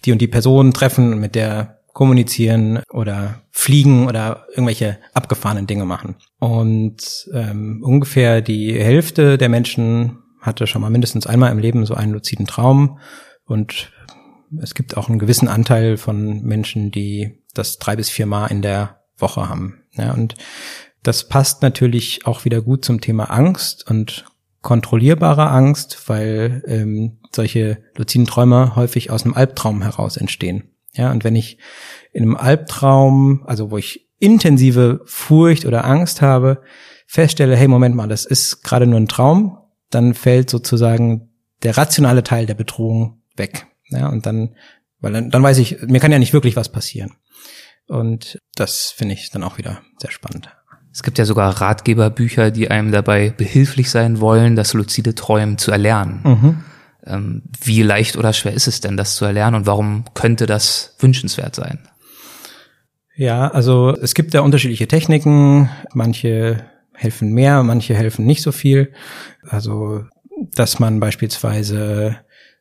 [0.05, 5.87] die und die Person treffen und mit der kommunizieren oder fliegen oder irgendwelche abgefahrenen Dinge
[5.87, 6.17] machen.
[6.39, 11.95] Und ähm, ungefähr die Hälfte der Menschen hatte schon mal mindestens einmal im Leben so
[11.95, 12.99] einen luziden Traum.
[13.47, 13.93] Und
[14.61, 18.61] es gibt auch einen gewissen Anteil von Menschen, die das drei bis vier Mal in
[18.61, 19.81] der Woche haben.
[19.93, 20.35] Ja, und
[21.03, 24.27] das passt natürlich auch wieder gut zum Thema Angst und
[24.61, 30.76] kontrollierbare Angst, weil ähm, solche luziden Träume häufig aus einem Albtraum heraus entstehen.
[30.97, 31.59] Ja, und wenn ich
[32.13, 36.63] in einem Albtraum, also wo ich intensive Furcht oder Angst habe,
[37.07, 39.59] feststelle, hey, Moment mal, das ist gerade nur ein Traum,
[39.91, 41.31] dann fällt sozusagen
[41.63, 43.67] der rationale Teil der Bedrohung weg.
[43.89, 44.57] Ja, und dann,
[45.01, 47.13] weil dann, dann weiß ich, mir kann ja nicht wirklich was passieren.
[47.87, 50.49] Und das finde ich dann auch wieder sehr spannend.
[50.93, 55.71] Es gibt ja sogar Ratgeberbücher, die einem dabei behilflich sein wollen, das luzide Träumen zu
[55.71, 56.21] erlernen.
[56.25, 56.65] Mhm.
[57.07, 60.97] Ähm, wie leicht oder schwer ist es denn, das zu erlernen und warum könnte das
[60.99, 61.79] wünschenswert sein?
[63.17, 65.71] Ja, also es gibt ja unterschiedliche Techniken.
[65.95, 68.93] Manche helfen mehr, manche helfen nicht so viel.
[69.49, 70.05] Also,
[70.55, 72.17] dass man beispielsweise,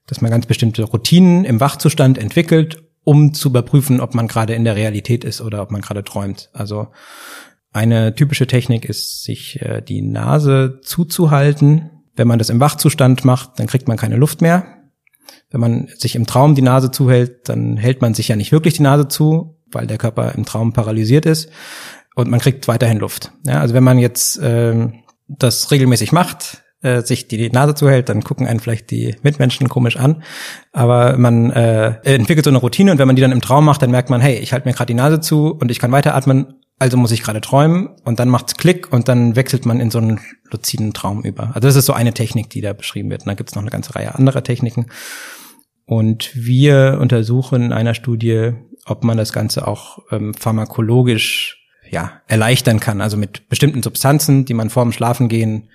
[0.07, 4.63] dass man ganz bestimmte Routinen im Wachzustand entwickelt, um zu überprüfen, ob man gerade in
[4.63, 6.49] der Realität ist oder ob man gerade träumt.
[6.53, 6.87] Also
[7.73, 13.59] eine typische Technik ist, sich äh, die Nase zuzuhalten wenn man das im Wachzustand macht,
[13.59, 14.65] dann kriegt man keine Luft mehr.
[15.49, 18.75] Wenn man sich im Traum die Nase zuhält, dann hält man sich ja nicht wirklich
[18.75, 21.49] die Nase zu, weil der Körper im Traum paralysiert ist
[22.15, 23.31] und man kriegt weiterhin Luft.
[23.45, 24.87] Ja, also wenn man jetzt äh,
[25.27, 29.97] das regelmäßig macht, äh, sich die Nase zuhält, dann gucken einen vielleicht die Mitmenschen komisch
[29.97, 30.23] an.
[30.71, 33.81] Aber man äh, entwickelt so eine Routine und wenn man die dann im Traum macht,
[33.81, 36.55] dann merkt man, hey, ich halte mir gerade die Nase zu und ich kann weiteratmen
[36.77, 39.99] also muss ich gerade träumen und dann macht's Klick und dann wechselt man in so
[39.99, 40.19] einen
[40.51, 41.47] luziden Traum über.
[41.55, 43.21] Also das ist so eine Technik, die da beschrieben wird.
[43.21, 44.87] Und da gibt's noch eine ganze Reihe anderer Techniken.
[45.85, 48.53] Und wir untersuchen in einer Studie,
[48.85, 54.55] ob man das Ganze auch ähm, pharmakologisch ja, erleichtern kann, also mit bestimmten Substanzen, die
[54.55, 55.69] man vorm Schlafengehen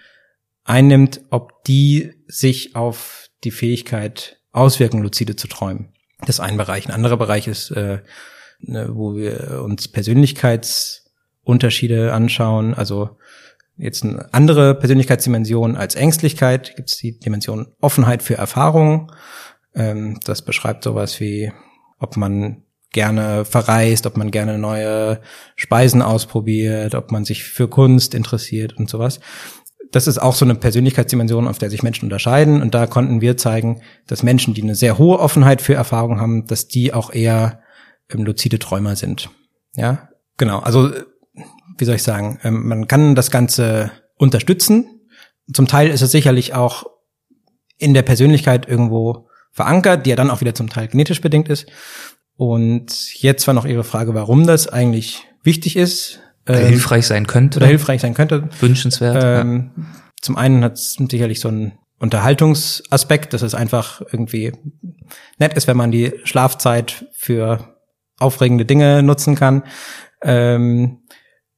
[0.65, 5.95] einnimmt, ob die sich auf die Fähigkeit auswirken, lucide zu träumen.
[6.21, 6.87] Das ist ein Bereich.
[6.87, 8.01] Ein anderer Bereich ist äh,
[8.63, 12.75] ne, wo wir uns Persönlichkeitsunterschiede anschauen.
[12.75, 13.17] Also
[13.77, 19.11] jetzt eine andere Persönlichkeitsdimension als Ängstlichkeit gibt es die Dimension Offenheit für Erfahrungen.
[19.75, 21.53] Ähm, das beschreibt sowas wie,
[21.99, 25.21] ob man gerne verreist, ob man gerne neue
[25.57, 29.21] Speisen ausprobiert, ob man sich für Kunst interessiert und sowas.
[29.93, 32.63] Das ist auch so eine Persönlichkeitsdimension, auf der sich Menschen unterscheiden.
[32.63, 36.47] Und da konnten wir zeigen, dass Menschen, die eine sehr hohe Offenheit für Erfahrungen haben,
[36.47, 37.61] dass die auch eher
[38.13, 39.31] ähm, luzide Träumer sind.
[39.77, 40.59] Ja, genau.
[40.59, 40.91] Also
[41.79, 42.39] wie soll ich sagen?
[42.43, 45.01] Ähm, man kann das Ganze unterstützen.
[45.53, 46.85] Zum Teil ist es sicherlich auch
[47.79, 51.67] in der Persönlichkeit irgendwo verankert, die ja dann auch wieder zum Teil genetisch bedingt ist.
[52.37, 56.21] Und jetzt war noch Ihre Frage, warum das eigentlich wichtig ist.
[56.49, 57.59] Oder ähm, hilfreich sein könnte.
[57.59, 58.49] Oder hilfreich sein könnte.
[58.61, 59.23] Wünschenswert.
[59.23, 59.85] Ähm, ja.
[60.21, 64.53] Zum einen hat es sicherlich so einen Unterhaltungsaspekt, dass es einfach irgendwie
[65.39, 67.77] nett ist, wenn man die Schlafzeit für
[68.21, 69.65] aufregende Dinge nutzen kann.
[70.23, 71.03] Ähm,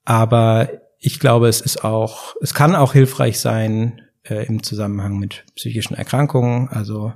[0.05, 5.45] aber ich glaube, es ist auch, es kann auch hilfreich sein äh, im Zusammenhang mit
[5.57, 7.13] psychischen Erkrankungen, also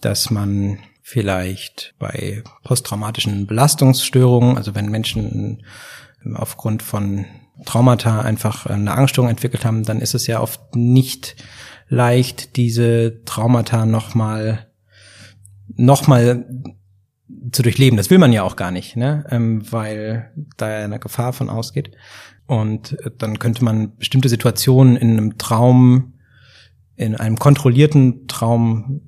[0.00, 5.64] dass man vielleicht bei posttraumatischen Belastungsstörungen, also wenn Menschen
[6.34, 7.24] aufgrund von
[7.64, 11.36] Traumata einfach eine Angststörung entwickelt haben, dann ist es ja oft nicht
[11.88, 14.66] leicht, diese Traumata nochmal
[15.74, 16.46] nochmal
[17.52, 17.96] zu durchleben.
[17.96, 19.24] Das will man ja auch gar nicht, ne?
[19.30, 21.90] ähm, weil da ja eine Gefahr von ausgeht.
[22.46, 26.14] Und äh, dann könnte man bestimmte Situationen in einem Traum,
[26.96, 29.02] in einem kontrollierten Traum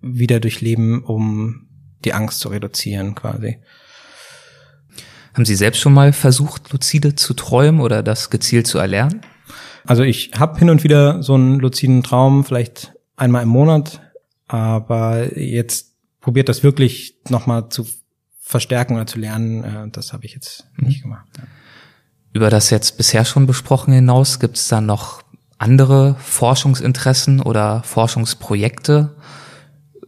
[0.00, 1.68] wieder durchleben, um
[2.04, 3.58] die Angst zu reduzieren quasi.
[5.34, 9.22] Haben Sie selbst schon mal versucht, luzide zu träumen oder das gezielt zu erlernen?
[9.84, 14.00] Also ich habe hin und wieder so einen luziden Traum, vielleicht einmal im Monat,
[14.46, 15.87] aber jetzt
[16.28, 17.86] probiert das wirklich nochmal zu
[18.38, 21.26] verstärken oder zu lernen, äh, das habe ich jetzt nicht gemacht.
[21.38, 21.44] Ja.
[22.34, 25.22] Über das jetzt bisher schon besprochen hinaus, gibt es da noch
[25.56, 29.16] andere Forschungsinteressen oder Forschungsprojekte,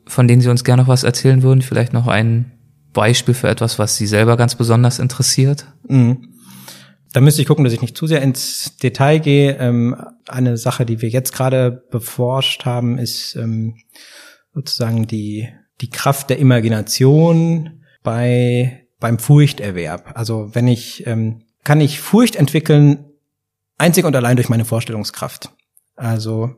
[0.07, 1.63] von denen Sie uns gerne noch was erzählen würden?
[1.63, 2.53] Vielleicht noch ein
[2.93, 5.69] Beispiel für etwas, was Sie selber ganz besonders interessiert?
[5.89, 6.35] Mhm.
[7.15, 9.57] Da müsste ich gucken, dass ich nicht zu sehr ins Detail gehe.
[9.57, 9.97] Ähm,
[10.29, 13.77] eine Sache, die wir jetzt gerade beforscht haben, ist ähm,
[14.53, 15.49] sozusagen die,
[15.81, 20.13] die Kraft der Imagination bei, beim Furchterwerb.
[20.15, 23.05] Also wenn ich, ähm, kann ich Furcht entwickeln,
[23.79, 25.51] einzig und allein durch meine Vorstellungskraft.
[25.97, 26.55] Also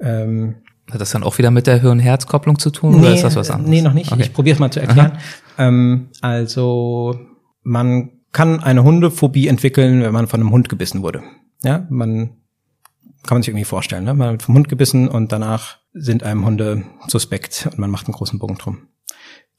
[0.00, 0.56] ähm,
[0.90, 3.50] hat das dann auch wieder mit der Hirn-Herz-Kopplung zu tun nee, oder ist das was
[3.50, 3.70] anderes?
[3.70, 4.12] Nee, noch nicht.
[4.12, 4.22] Okay.
[4.22, 5.18] Ich probiere es mal zu erklären.
[5.58, 7.18] Ähm, also
[7.62, 11.22] man kann eine Hundephobie entwickeln, wenn man von einem Hund gebissen wurde.
[11.62, 12.36] Ja, man
[13.26, 14.04] kann man sich irgendwie vorstellen.
[14.04, 14.14] Ne?
[14.14, 18.14] Man wird vom Hund gebissen und danach sind einem Hunde suspekt und man macht einen
[18.14, 18.88] großen Bogen drum.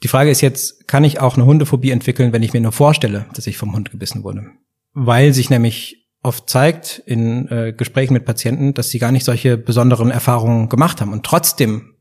[0.04, 3.26] Die Frage ist jetzt, kann ich auch eine Hundephobie entwickeln, wenn ich mir nur vorstelle,
[3.34, 4.52] dass ich vom Hund gebissen wurde?
[4.94, 9.58] Weil sich nämlich oft zeigt in äh, Gesprächen mit Patienten, dass sie gar nicht solche
[9.58, 11.96] besonderen Erfahrungen gemacht haben und trotzdem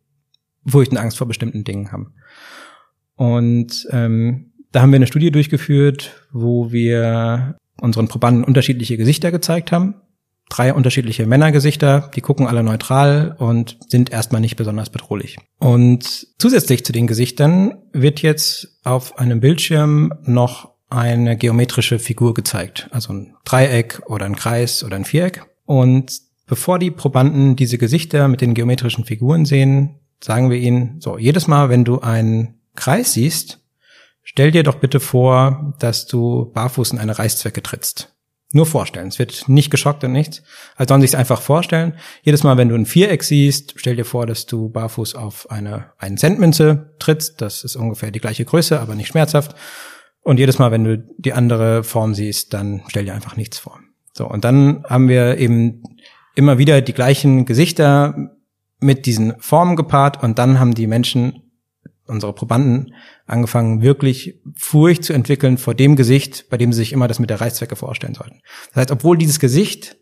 [0.66, 2.14] Furcht und Angst vor bestimmten Dingen haben.
[3.14, 9.72] Und ähm, da haben wir eine Studie durchgeführt, wo wir unseren Probanden unterschiedliche Gesichter gezeigt
[9.72, 9.94] haben.
[10.48, 15.38] Drei unterschiedliche Männergesichter, die gucken alle neutral und sind erstmal nicht besonders bedrohlich.
[15.59, 22.88] Und zusätzlich zu den Gesichtern wird jetzt auf einem Bildschirm noch eine geometrische Figur gezeigt,
[22.92, 25.44] also ein Dreieck oder ein Kreis oder ein Viereck.
[25.64, 31.18] Und bevor die Probanden diese Gesichter mit den geometrischen Figuren sehen, sagen wir ihnen, so,
[31.18, 33.61] jedes Mal, wenn du einen Kreis siehst,
[34.22, 38.15] stell dir doch bitte vor, dass du barfuß in eine Reißzwecke trittst.
[38.52, 39.09] Nur vorstellen.
[39.09, 40.42] Es wird nicht geschockt und nichts.
[40.76, 41.94] Also sollen sich einfach vorstellen.
[42.22, 45.92] Jedes Mal, wenn du ein Viereck siehst, stell dir vor, dass du barfuß auf eine
[45.98, 47.40] einen Centmünze trittst.
[47.40, 49.56] Das ist ungefähr die gleiche Größe, aber nicht schmerzhaft.
[50.22, 53.80] Und jedes Mal, wenn du die andere Form siehst, dann stell dir einfach nichts vor.
[54.12, 55.82] So, und dann haben wir eben
[56.35, 58.30] immer wieder die gleichen Gesichter
[58.78, 61.45] mit diesen Formen gepaart und dann haben die Menschen,
[62.06, 62.94] unsere Probanden,
[63.26, 67.30] angefangen, wirklich Furcht zu entwickeln vor dem Gesicht, bei dem sie sich immer das mit
[67.30, 68.40] der Reißzwecke vorstellen sollten.
[68.68, 69.96] Das heißt, obwohl dieses Gesicht,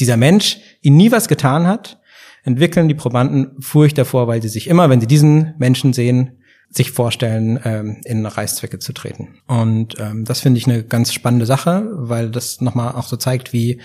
[0.00, 2.00] dieser Mensch, ihnen nie was getan hat,
[2.44, 6.37] entwickeln die Probanden Furcht davor, weil sie sich immer, wenn sie diesen Menschen sehen,
[6.70, 9.38] sich vorstellen, ähm, in Reißzwecke zu treten.
[9.46, 13.52] Und ähm, das finde ich eine ganz spannende Sache, weil das nochmal auch so zeigt,
[13.52, 13.80] wie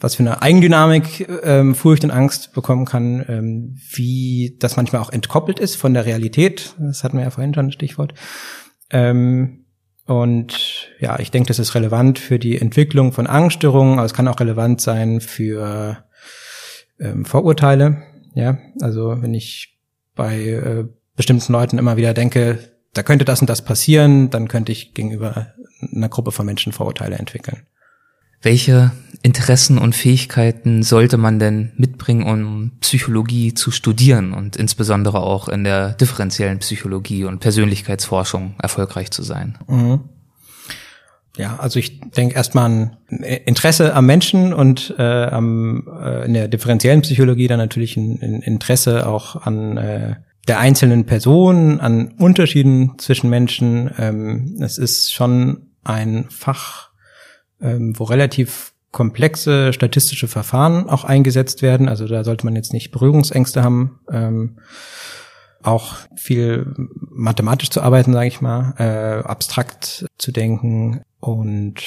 [0.00, 5.10] was für eine Eigendynamik ähm, Furcht und Angst bekommen kann, ähm, wie das manchmal auch
[5.10, 6.74] entkoppelt ist von der Realität.
[6.78, 8.14] Das hatten wir ja vorhin schon ein Stichwort.
[8.90, 9.64] Ähm,
[10.06, 14.28] und ja, ich denke, das ist relevant für die Entwicklung von Angststörungen, aber es kann
[14.28, 16.04] auch relevant sein für
[17.00, 18.02] ähm, Vorurteile.
[18.34, 19.78] Ja, also wenn ich
[20.14, 20.84] bei äh,
[21.18, 22.58] bestimmten Leuten immer wieder denke,
[22.94, 25.48] da könnte das und das passieren, dann könnte ich gegenüber
[25.94, 27.66] einer Gruppe von Menschen Vorurteile entwickeln.
[28.40, 35.48] Welche Interessen und Fähigkeiten sollte man denn mitbringen, um Psychologie zu studieren und insbesondere auch
[35.48, 39.58] in der differenziellen Psychologie und Persönlichkeitsforschung erfolgreich zu sein?
[39.66, 40.00] Mhm.
[41.36, 46.48] Ja, also ich denke erstmal an Interesse am Menschen und äh, am, äh, in der
[46.48, 50.16] differenziellen Psychologie dann natürlich ein, ein Interesse auch an äh,
[50.48, 53.90] der einzelnen Person, an Unterschieden zwischen Menschen.
[53.98, 56.90] Ähm, es ist schon ein Fach,
[57.60, 61.88] ähm, wo relativ komplexe statistische Verfahren auch eingesetzt werden.
[61.88, 64.00] Also da sollte man jetzt nicht Berührungsängste haben.
[64.10, 64.58] Ähm,
[65.62, 71.82] auch viel mathematisch zu arbeiten, sage ich mal, äh, abstrakt zu denken und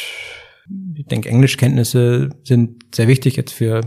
[0.95, 3.81] ich denke, Englischkenntnisse sind sehr wichtig jetzt für,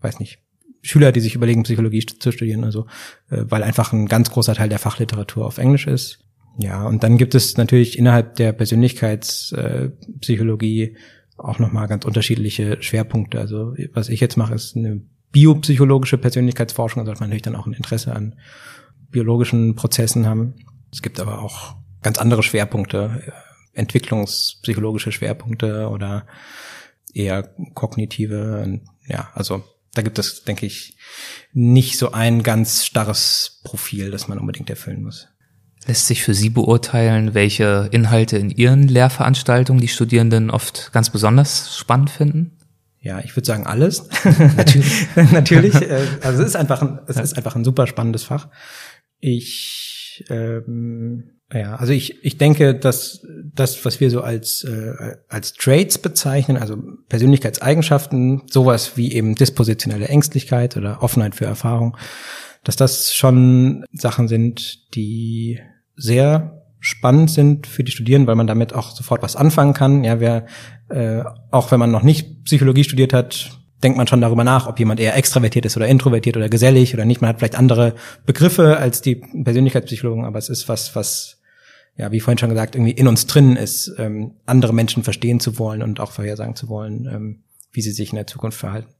[0.00, 0.43] weiß nicht,
[0.84, 2.86] Schüler, die sich überlegen, Psychologie zu studieren, also
[3.30, 6.18] äh, weil einfach ein ganz großer Teil der Fachliteratur auf Englisch ist.
[6.58, 10.94] Ja, und dann gibt es natürlich innerhalb der Persönlichkeitspsychologie äh,
[11.36, 13.40] auch nochmal ganz unterschiedliche Schwerpunkte.
[13.40, 17.66] Also was ich jetzt mache, ist eine biopsychologische Persönlichkeitsforschung, da sollte man natürlich dann auch
[17.66, 18.36] ein Interesse an
[19.10, 20.54] biologischen Prozessen haben.
[20.92, 23.32] Es gibt aber auch ganz andere Schwerpunkte, äh,
[23.72, 26.28] entwicklungspsychologische Schwerpunkte oder
[27.12, 30.96] eher kognitive, ja, also da gibt es, denke ich,
[31.52, 35.28] nicht so ein ganz starres Profil, das man unbedingt erfüllen muss.
[35.86, 41.76] Lässt sich für Sie beurteilen, welche Inhalte in Ihren Lehrveranstaltungen die Studierenden oft ganz besonders
[41.76, 42.58] spannend finden?
[43.00, 44.08] Ja, ich würde sagen alles.
[44.56, 45.06] Natürlich.
[45.32, 45.74] Natürlich.
[45.74, 48.48] Äh, also es ist einfach ein, es ist einfach ein super spannendes Fach.
[49.20, 55.54] Ich ähm, ja, also ich, ich denke, dass das, was wir so als, äh, als
[55.54, 56.76] Traits bezeichnen, also
[57.08, 61.96] Persönlichkeitseigenschaften, sowas wie eben dispositionelle Ängstlichkeit oder Offenheit für Erfahrung,
[62.64, 65.60] dass das schon Sachen sind, die
[65.96, 70.04] sehr spannend sind für die Studierenden, weil man damit auch sofort was anfangen kann.
[70.04, 70.46] Ja, wer,
[70.90, 73.50] äh, auch wenn man noch nicht Psychologie studiert hat,
[73.82, 77.04] denkt man schon darüber nach, ob jemand eher extravertiert ist oder introvertiert oder gesellig oder
[77.04, 77.20] nicht.
[77.20, 77.94] Man hat vielleicht andere
[78.26, 81.33] Begriffe als die Persönlichkeitspsychologen, aber es ist was, was,
[81.96, 85.58] ja, wie vorhin schon gesagt, irgendwie in uns drin ist, ähm, andere Menschen verstehen zu
[85.58, 88.92] wollen und auch vorhersagen zu wollen, ähm, wie sie sich in der Zukunft verhalten.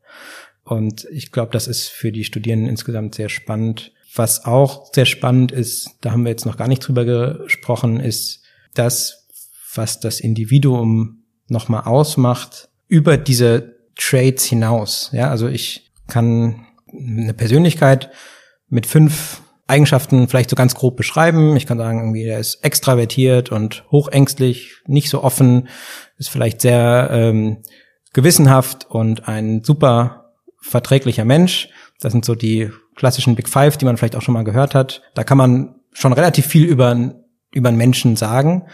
[0.62, 3.92] Und ich glaube, das ist für die Studierenden insgesamt sehr spannend.
[4.14, 8.42] Was auch sehr spannend ist, da haben wir jetzt noch gar nicht drüber gesprochen, ist
[8.74, 9.28] das,
[9.74, 15.10] was das Individuum nochmal ausmacht, über diese Traits hinaus.
[15.12, 18.10] Ja, also ich kann eine Persönlichkeit
[18.68, 21.56] mit fünf Eigenschaften vielleicht so ganz grob beschreiben.
[21.56, 25.68] Ich kann sagen, irgendwie, er ist extravertiert und hochängstlich, nicht so offen,
[26.18, 27.58] ist vielleicht sehr ähm,
[28.12, 31.68] gewissenhaft und ein super verträglicher Mensch.
[32.00, 35.02] Das sind so die klassischen Big Five, die man vielleicht auch schon mal gehört hat.
[35.14, 37.14] Da kann man schon relativ viel über,
[37.52, 38.66] über einen Menschen sagen,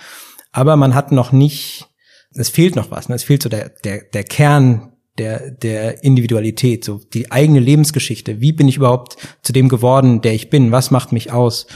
[0.53, 1.89] aber man hat noch nicht,
[2.35, 3.09] es fehlt noch was.
[3.09, 3.15] Ne?
[3.15, 8.41] Es fehlt so der, der, der Kern der, der Individualität, so die eigene Lebensgeschichte.
[8.41, 10.73] Wie bin ich überhaupt zu dem geworden, der ich bin?
[10.73, 11.67] Was macht mich aus?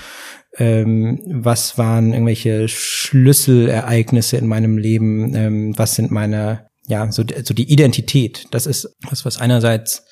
[0.56, 5.34] Ähm, was waren irgendwelche Schlüsselereignisse in meinem Leben?
[5.34, 8.46] Ähm, was sind meine, ja, so, so die Identität?
[8.52, 10.04] Das ist was, was einerseits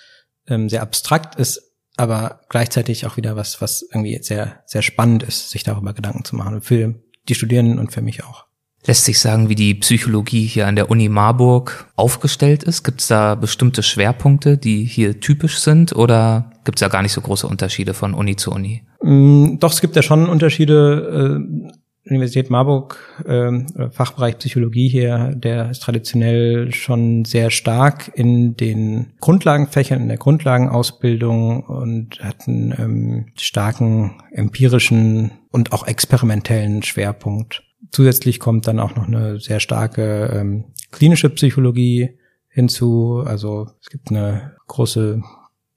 [0.48, 1.62] ähm, sehr abstrakt ist,
[1.96, 6.34] aber gleichzeitig auch wieder was, was irgendwie sehr, sehr spannend ist, sich darüber Gedanken zu
[6.34, 6.60] machen.
[6.60, 6.94] Für
[7.28, 8.46] die Studierenden und für mich auch.
[8.84, 12.82] Lässt sich sagen, wie die Psychologie hier an der Uni Marburg aufgestellt ist?
[12.82, 17.12] Gibt es da bestimmte Schwerpunkte, die hier typisch sind oder gibt es da gar nicht
[17.12, 18.82] so große Unterschiede von Uni zu Uni?
[19.00, 21.38] Mm, doch, es gibt ja schon Unterschiede.
[21.38, 21.72] Äh,
[22.04, 30.00] Universität Marburg, äh, Fachbereich Psychologie hier, der ist traditionell schon sehr stark in den Grundlagenfächern,
[30.00, 37.62] in der Grundlagenausbildung und hat einen ähm, starken empirischen und auch experimentellen Schwerpunkt.
[37.92, 43.22] Zusätzlich kommt dann auch noch eine sehr starke ähm, klinische Psychologie hinzu.
[43.24, 45.22] Also es gibt eine große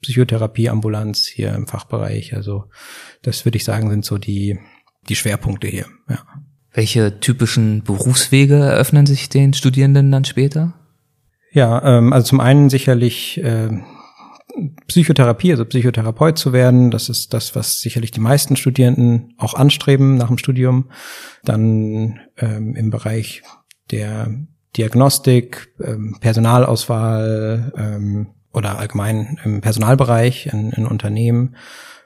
[0.02, 2.34] Psychotherapieambulanz hier im Fachbereich.
[2.34, 2.66] Also
[3.22, 4.58] das würde ich sagen, sind so die,
[5.10, 5.88] die Schwerpunkte hier.
[6.10, 6.20] Ja.
[6.72, 10.74] Welche typischen Berufswege eröffnen sich den Studierenden dann später?
[11.52, 13.70] Ja, ähm, also zum einen sicherlich äh,
[14.88, 16.92] Psychotherapie, also Psychotherapeut zu werden.
[16.92, 20.90] Das ist das, was sicherlich die meisten Studierenden auch anstreben nach dem Studium.
[21.44, 23.44] Dann ähm, im Bereich
[23.92, 24.34] der
[24.78, 31.56] Diagnostik, ähm, Personalauswahl ähm, oder allgemein im Personalbereich in, in Unternehmen.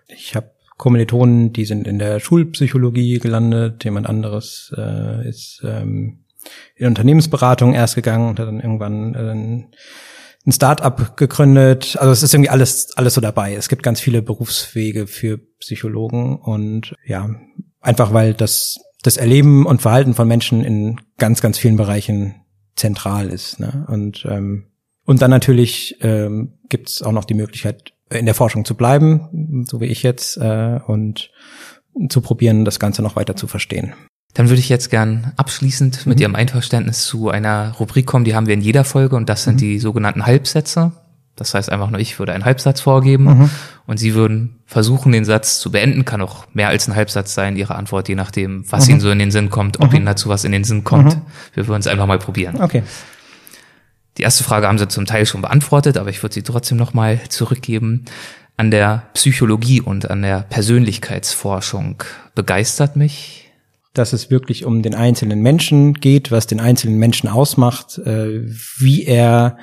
[0.08, 3.84] Ich habe Kommilitonen, die sind in der Schulpsychologie gelandet.
[3.84, 6.24] Jemand anderes äh, ist ähm,
[6.76, 9.78] in Unternehmensberatung erst gegangen und hat dann irgendwann äh,
[10.46, 11.98] ein Start-up gegründet.
[12.00, 13.56] Also es ist irgendwie alles, alles so dabei.
[13.56, 17.30] Es gibt ganz viele Berufswege für Psychologen und ja,
[17.82, 22.36] einfach weil das, das Erleben und Verhalten von Menschen in ganz, ganz vielen Bereichen
[22.76, 23.60] zentral ist.
[23.60, 23.86] Ne?
[23.90, 24.68] Und, ähm,
[25.06, 29.66] und dann natürlich ähm, gibt es auch noch die Möglichkeit, in der Forschung zu bleiben,
[29.70, 31.32] so wie ich jetzt, äh, und
[32.10, 33.94] zu probieren, das Ganze noch weiter zu verstehen.
[34.34, 36.22] Dann würde ich jetzt gern abschließend mit mhm.
[36.22, 39.56] Ihrem Einverständnis zu einer Rubrik kommen, die haben wir in jeder Folge und das sind
[39.56, 39.60] mhm.
[39.60, 40.92] die sogenannten Halbsätze.
[41.36, 43.50] Das heißt einfach nur, ich würde einen Halbsatz vorgeben mhm.
[43.88, 46.04] und Sie würden versuchen, den Satz zu beenden.
[46.04, 48.92] Kann auch mehr als ein Halbsatz sein, Ihre Antwort, je nachdem, was mhm.
[48.92, 49.98] Ihnen so in den Sinn kommt, ob mhm.
[49.98, 51.16] Ihnen dazu was in den Sinn kommt.
[51.16, 51.22] Mhm.
[51.54, 52.62] Wir würden es einfach mal probieren.
[52.62, 52.84] Okay.
[54.18, 57.22] Die erste Frage haben Sie zum Teil schon beantwortet, aber ich würde sie trotzdem nochmal
[57.30, 58.04] zurückgeben.
[58.58, 62.04] An der Psychologie und an der Persönlichkeitsforschung
[62.36, 63.49] begeistert mich
[63.94, 68.46] dass es wirklich um den einzelnen Menschen geht, was den einzelnen Menschen ausmacht, äh,
[68.78, 69.58] wie er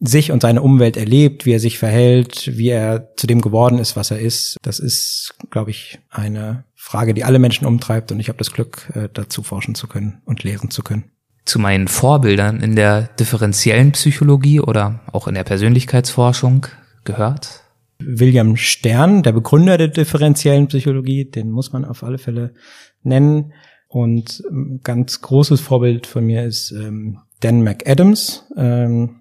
[0.00, 3.96] sich und seine Umwelt erlebt, wie er sich verhält, wie er zu dem geworden ist,
[3.96, 4.56] was er ist.
[4.62, 8.90] Das ist, glaube ich, eine Frage, die alle Menschen umtreibt und ich habe das Glück,
[8.94, 11.04] äh, dazu forschen zu können und lehren zu können.
[11.44, 16.66] Zu meinen Vorbildern in der differenziellen Psychologie oder auch in der Persönlichkeitsforschung
[17.04, 17.64] gehört?
[17.98, 22.54] William Stern, der Begründer der differenziellen Psychologie, den muss man auf alle Fälle
[23.04, 23.52] nennen.
[23.88, 29.20] Und ein ganz großes Vorbild von mir ist ähm, Dan McAdams, ähm,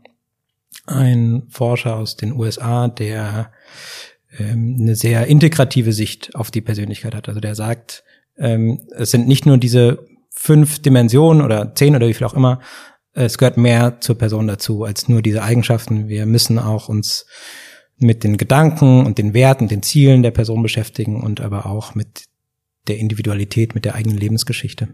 [0.86, 3.52] ein Forscher aus den USA, der
[4.40, 7.28] ähm, eine sehr integrative Sicht auf die Persönlichkeit hat.
[7.28, 8.04] Also der sagt,
[8.38, 12.60] ähm, es sind nicht nur diese fünf Dimensionen oder zehn oder wie viel auch immer,
[13.14, 16.08] es gehört mehr zur Person dazu als nur diese Eigenschaften.
[16.08, 17.28] Wir müssen auch uns
[17.98, 22.26] mit den Gedanken und den Werten, den Zielen der Person beschäftigen und aber auch mit
[22.88, 24.90] der Individualität, mit der eigenen Lebensgeschichte.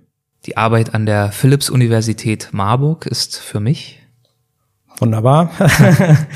[0.46, 4.00] Die Arbeit an der Philipps-Universität Marburg ist für mich
[5.00, 5.52] wunderbar.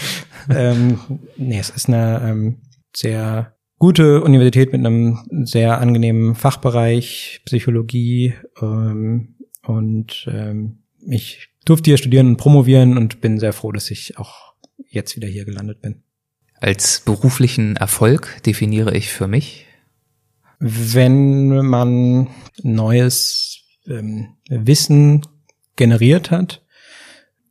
[0.49, 0.99] ähm,
[1.37, 2.57] nee, es ist eine ähm,
[2.95, 9.35] sehr gute Universität mit einem sehr angenehmen Fachbereich, Psychologie ähm,
[9.65, 14.53] und ähm, ich durfte hier studieren und promovieren und bin sehr froh, dass ich auch
[14.87, 16.03] jetzt wieder hier gelandet bin.
[16.59, 19.65] Als beruflichen Erfolg definiere ich für mich?
[20.65, 22.29] Wenn man
[22.61, 25.27] neues ähm, Wissen
[25.75, 26.63] generiert hat,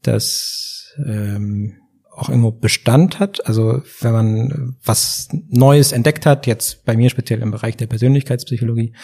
[0.00, 1.74] das ähm,
[2.10, 3.46] auch irgendwo Bestand hat.
[3.46, 8.94] Also wenn man was Neues entdeckt hat, jetzt bei mir speziell im Bereich der Persönlichkeitspsychologie,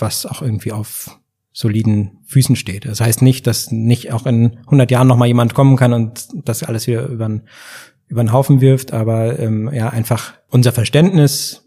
[0.00, 1.16] was auch irgendwie auf
[1.52, 2.86] soliden Füßen steht.
[2.86, 6.26] Das heißt nicht, dass nicht auch in 100 Jahren noch mal jemand kommen kann und
[6.44, 7.42] das alles wieder über den,
[8.08, 11.65] über den Haufen wirft, aber ähm, ja einfach unser Verständnis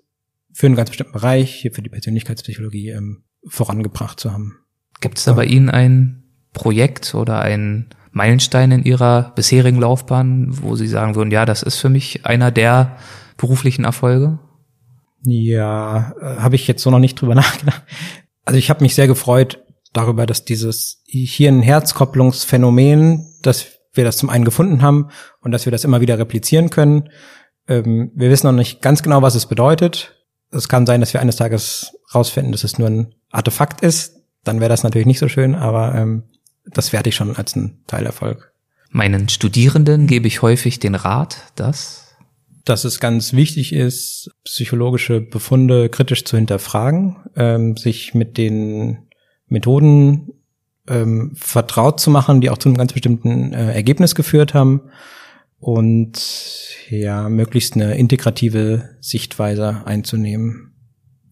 [0.60, 4.58] für einen ganz bestimmten Bereich, hier für die Persönlichkeitspsychologie, ähm, vorangebracht zu haben.
[5.00, 10.76] Gibt es da bei Ihnen ein Projekt oder ein Meilenstein in Ihrer bisherigen Laufbahn, wo
[10.76, 12.98] Sie sagen würden, ja, das ist für mich einer der
[13.38, 14.40] beruflichen Erfolge?
[15.24, 17.84] Ja, äh, habe ich jetzt so noch nicht drüber nachgedacht.
[18.44, 24.44] Also ich habe mich sehr gefreut, darüber, dass dieses Hirn-Herz-Kopplungsphänomen, dass wir das zum einen
[24.44, 25.08] gefunden haben
[25.40, 27.08] und dass wir das immer wieder replizieren können.
[27.70, 30.19] Ähm, wir wissen noch nicht ganz genau, was es bedeutet.
[30.52, 34.16] Es kann sein, dass wir eines Tages rausfinden, dass es nur ein Artefakt ist.
[34.44, 36.24] Dann wäre das natürlich nicht so schön, aber ähm,
[36.66, 38.54] das werte ich schon als einen Teilerfolg.
[38.90, 42.10] Meinen Studierenden gebe ich häufig den Rat, dass
[42.66, 49.08] dass es ganz wichtig ist, psychologische Befunde kritisch zu hinterfragen, ähm, sich mit den
[49.48, 50.34] Methoden
[50.88, 54.82] ähm, vertraut zu machen, die auch zu einem ganz bestimmten äh, Ergebnis geführt haben
[55.60, 56.14] und
[56.90, 60.74] ja, möglichst eine integrative Sichtweise einzunehmen,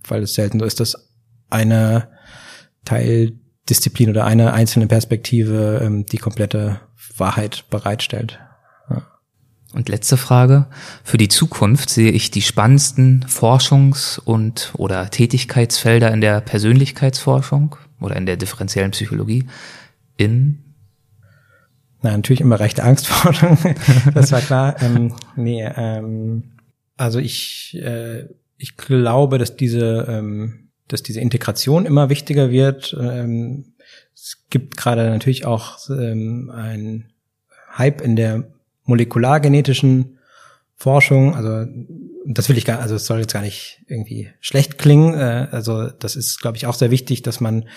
[0.08, 1.12] weil es selten so ist, dass
[1.50, 2.10] eine
[2.86, 6.82] Teildisziplin oder eine einzelne Perspektive ähm, die komplette
[7.18, 8.40] Wahrheit bereitstellt.
[9.74, 10.68] Und letzte Frage.
[11.04, 18.16] Für die Zukunft sehe ich die spannendsten Forschungs- und oder Tätigkeitsfelder in der Persönlichkeitsforschung oder
[18.16, 19.46] in der differenziellen Psychologie
[20.16, 20.67] in
[22.02, 23.58] na, natürlich im Bereich der Angstforschung,
[24.14, 24.82] das war klar.
[24.82, 26.52] ähm, nee, ähm,
[26.96, 28.26] also ich, äh,
[28.58, 32.96] ich glaube, dass diese, ähm, dass diese Integration immer wichtiger wird.
[33.00, 33.74] Ähm,
[34.14, 37.12] es gibt gerade natürlich auch ähm, ein
[37.78, 38.52] Hype in der
[38.84, 40.18] molekulargenetischen
[40.76, 41.66] Forschung, also
[42.26, 45.14] das will ich gar, also es soll jetzt gar nicht irgendwie schlecht klingen.
[45.14, 47.68] Äh, also das ist, glaube ich, auch sehr wichtig, dass man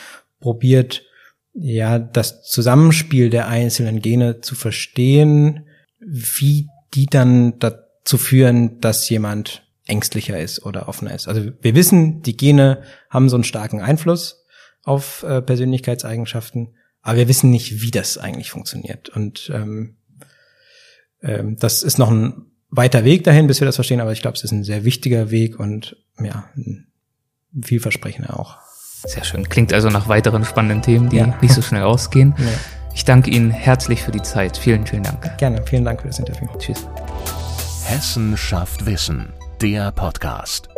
[0.41, 1.05] probiert,
[1.53, 5.66] ja, das Zusammenspiel der einzelnen Gene zu verstehen,
[5.98, 11.28] wie die dann dazu führen, dass jemand ängstlicher ist oder offener ist.
[11.28, 14.44] Also wir wissen, die Gene haben so einen starken Einfluss
[14.82, 19.09] auf äh, Persönlichkeitseigenschaften, aber wir wissen nicht, wie das eigentlich funktioniert.
[19.09, 19.96] Und ähm,
[21.22, 24.36] ähm, das ist noch ein weiter Weg dahin, bis wir das verstehen, aber ich glaube,
[24.36, 26.48] es ist ein sehr wichtiger Weg und ja,
[27.61, 28.59] vielversprechender auch.
[29.07, 29.48] Sehr schön.
[29.48, 31.34] Klingt also nach weiteren spannenden Themen, die ja.
[31.40, 32.34] nicht so schnell ausgehen.
[32.38, 32.46] Ja.
[32.92, 34.57] Ich danke Ihnen herzlich für die Zeit.
[34.57, 35.38] Vielen, vielen Dank.
[35.38, 35.64] Gerne.
[35.64, 36.48] Vielen Dank für das Interview.
[36.59, 36.86] Tschüss.
[37.84, 39.32] Hessen schafft Wissen.
[39.61, 40.68] Der Podcast.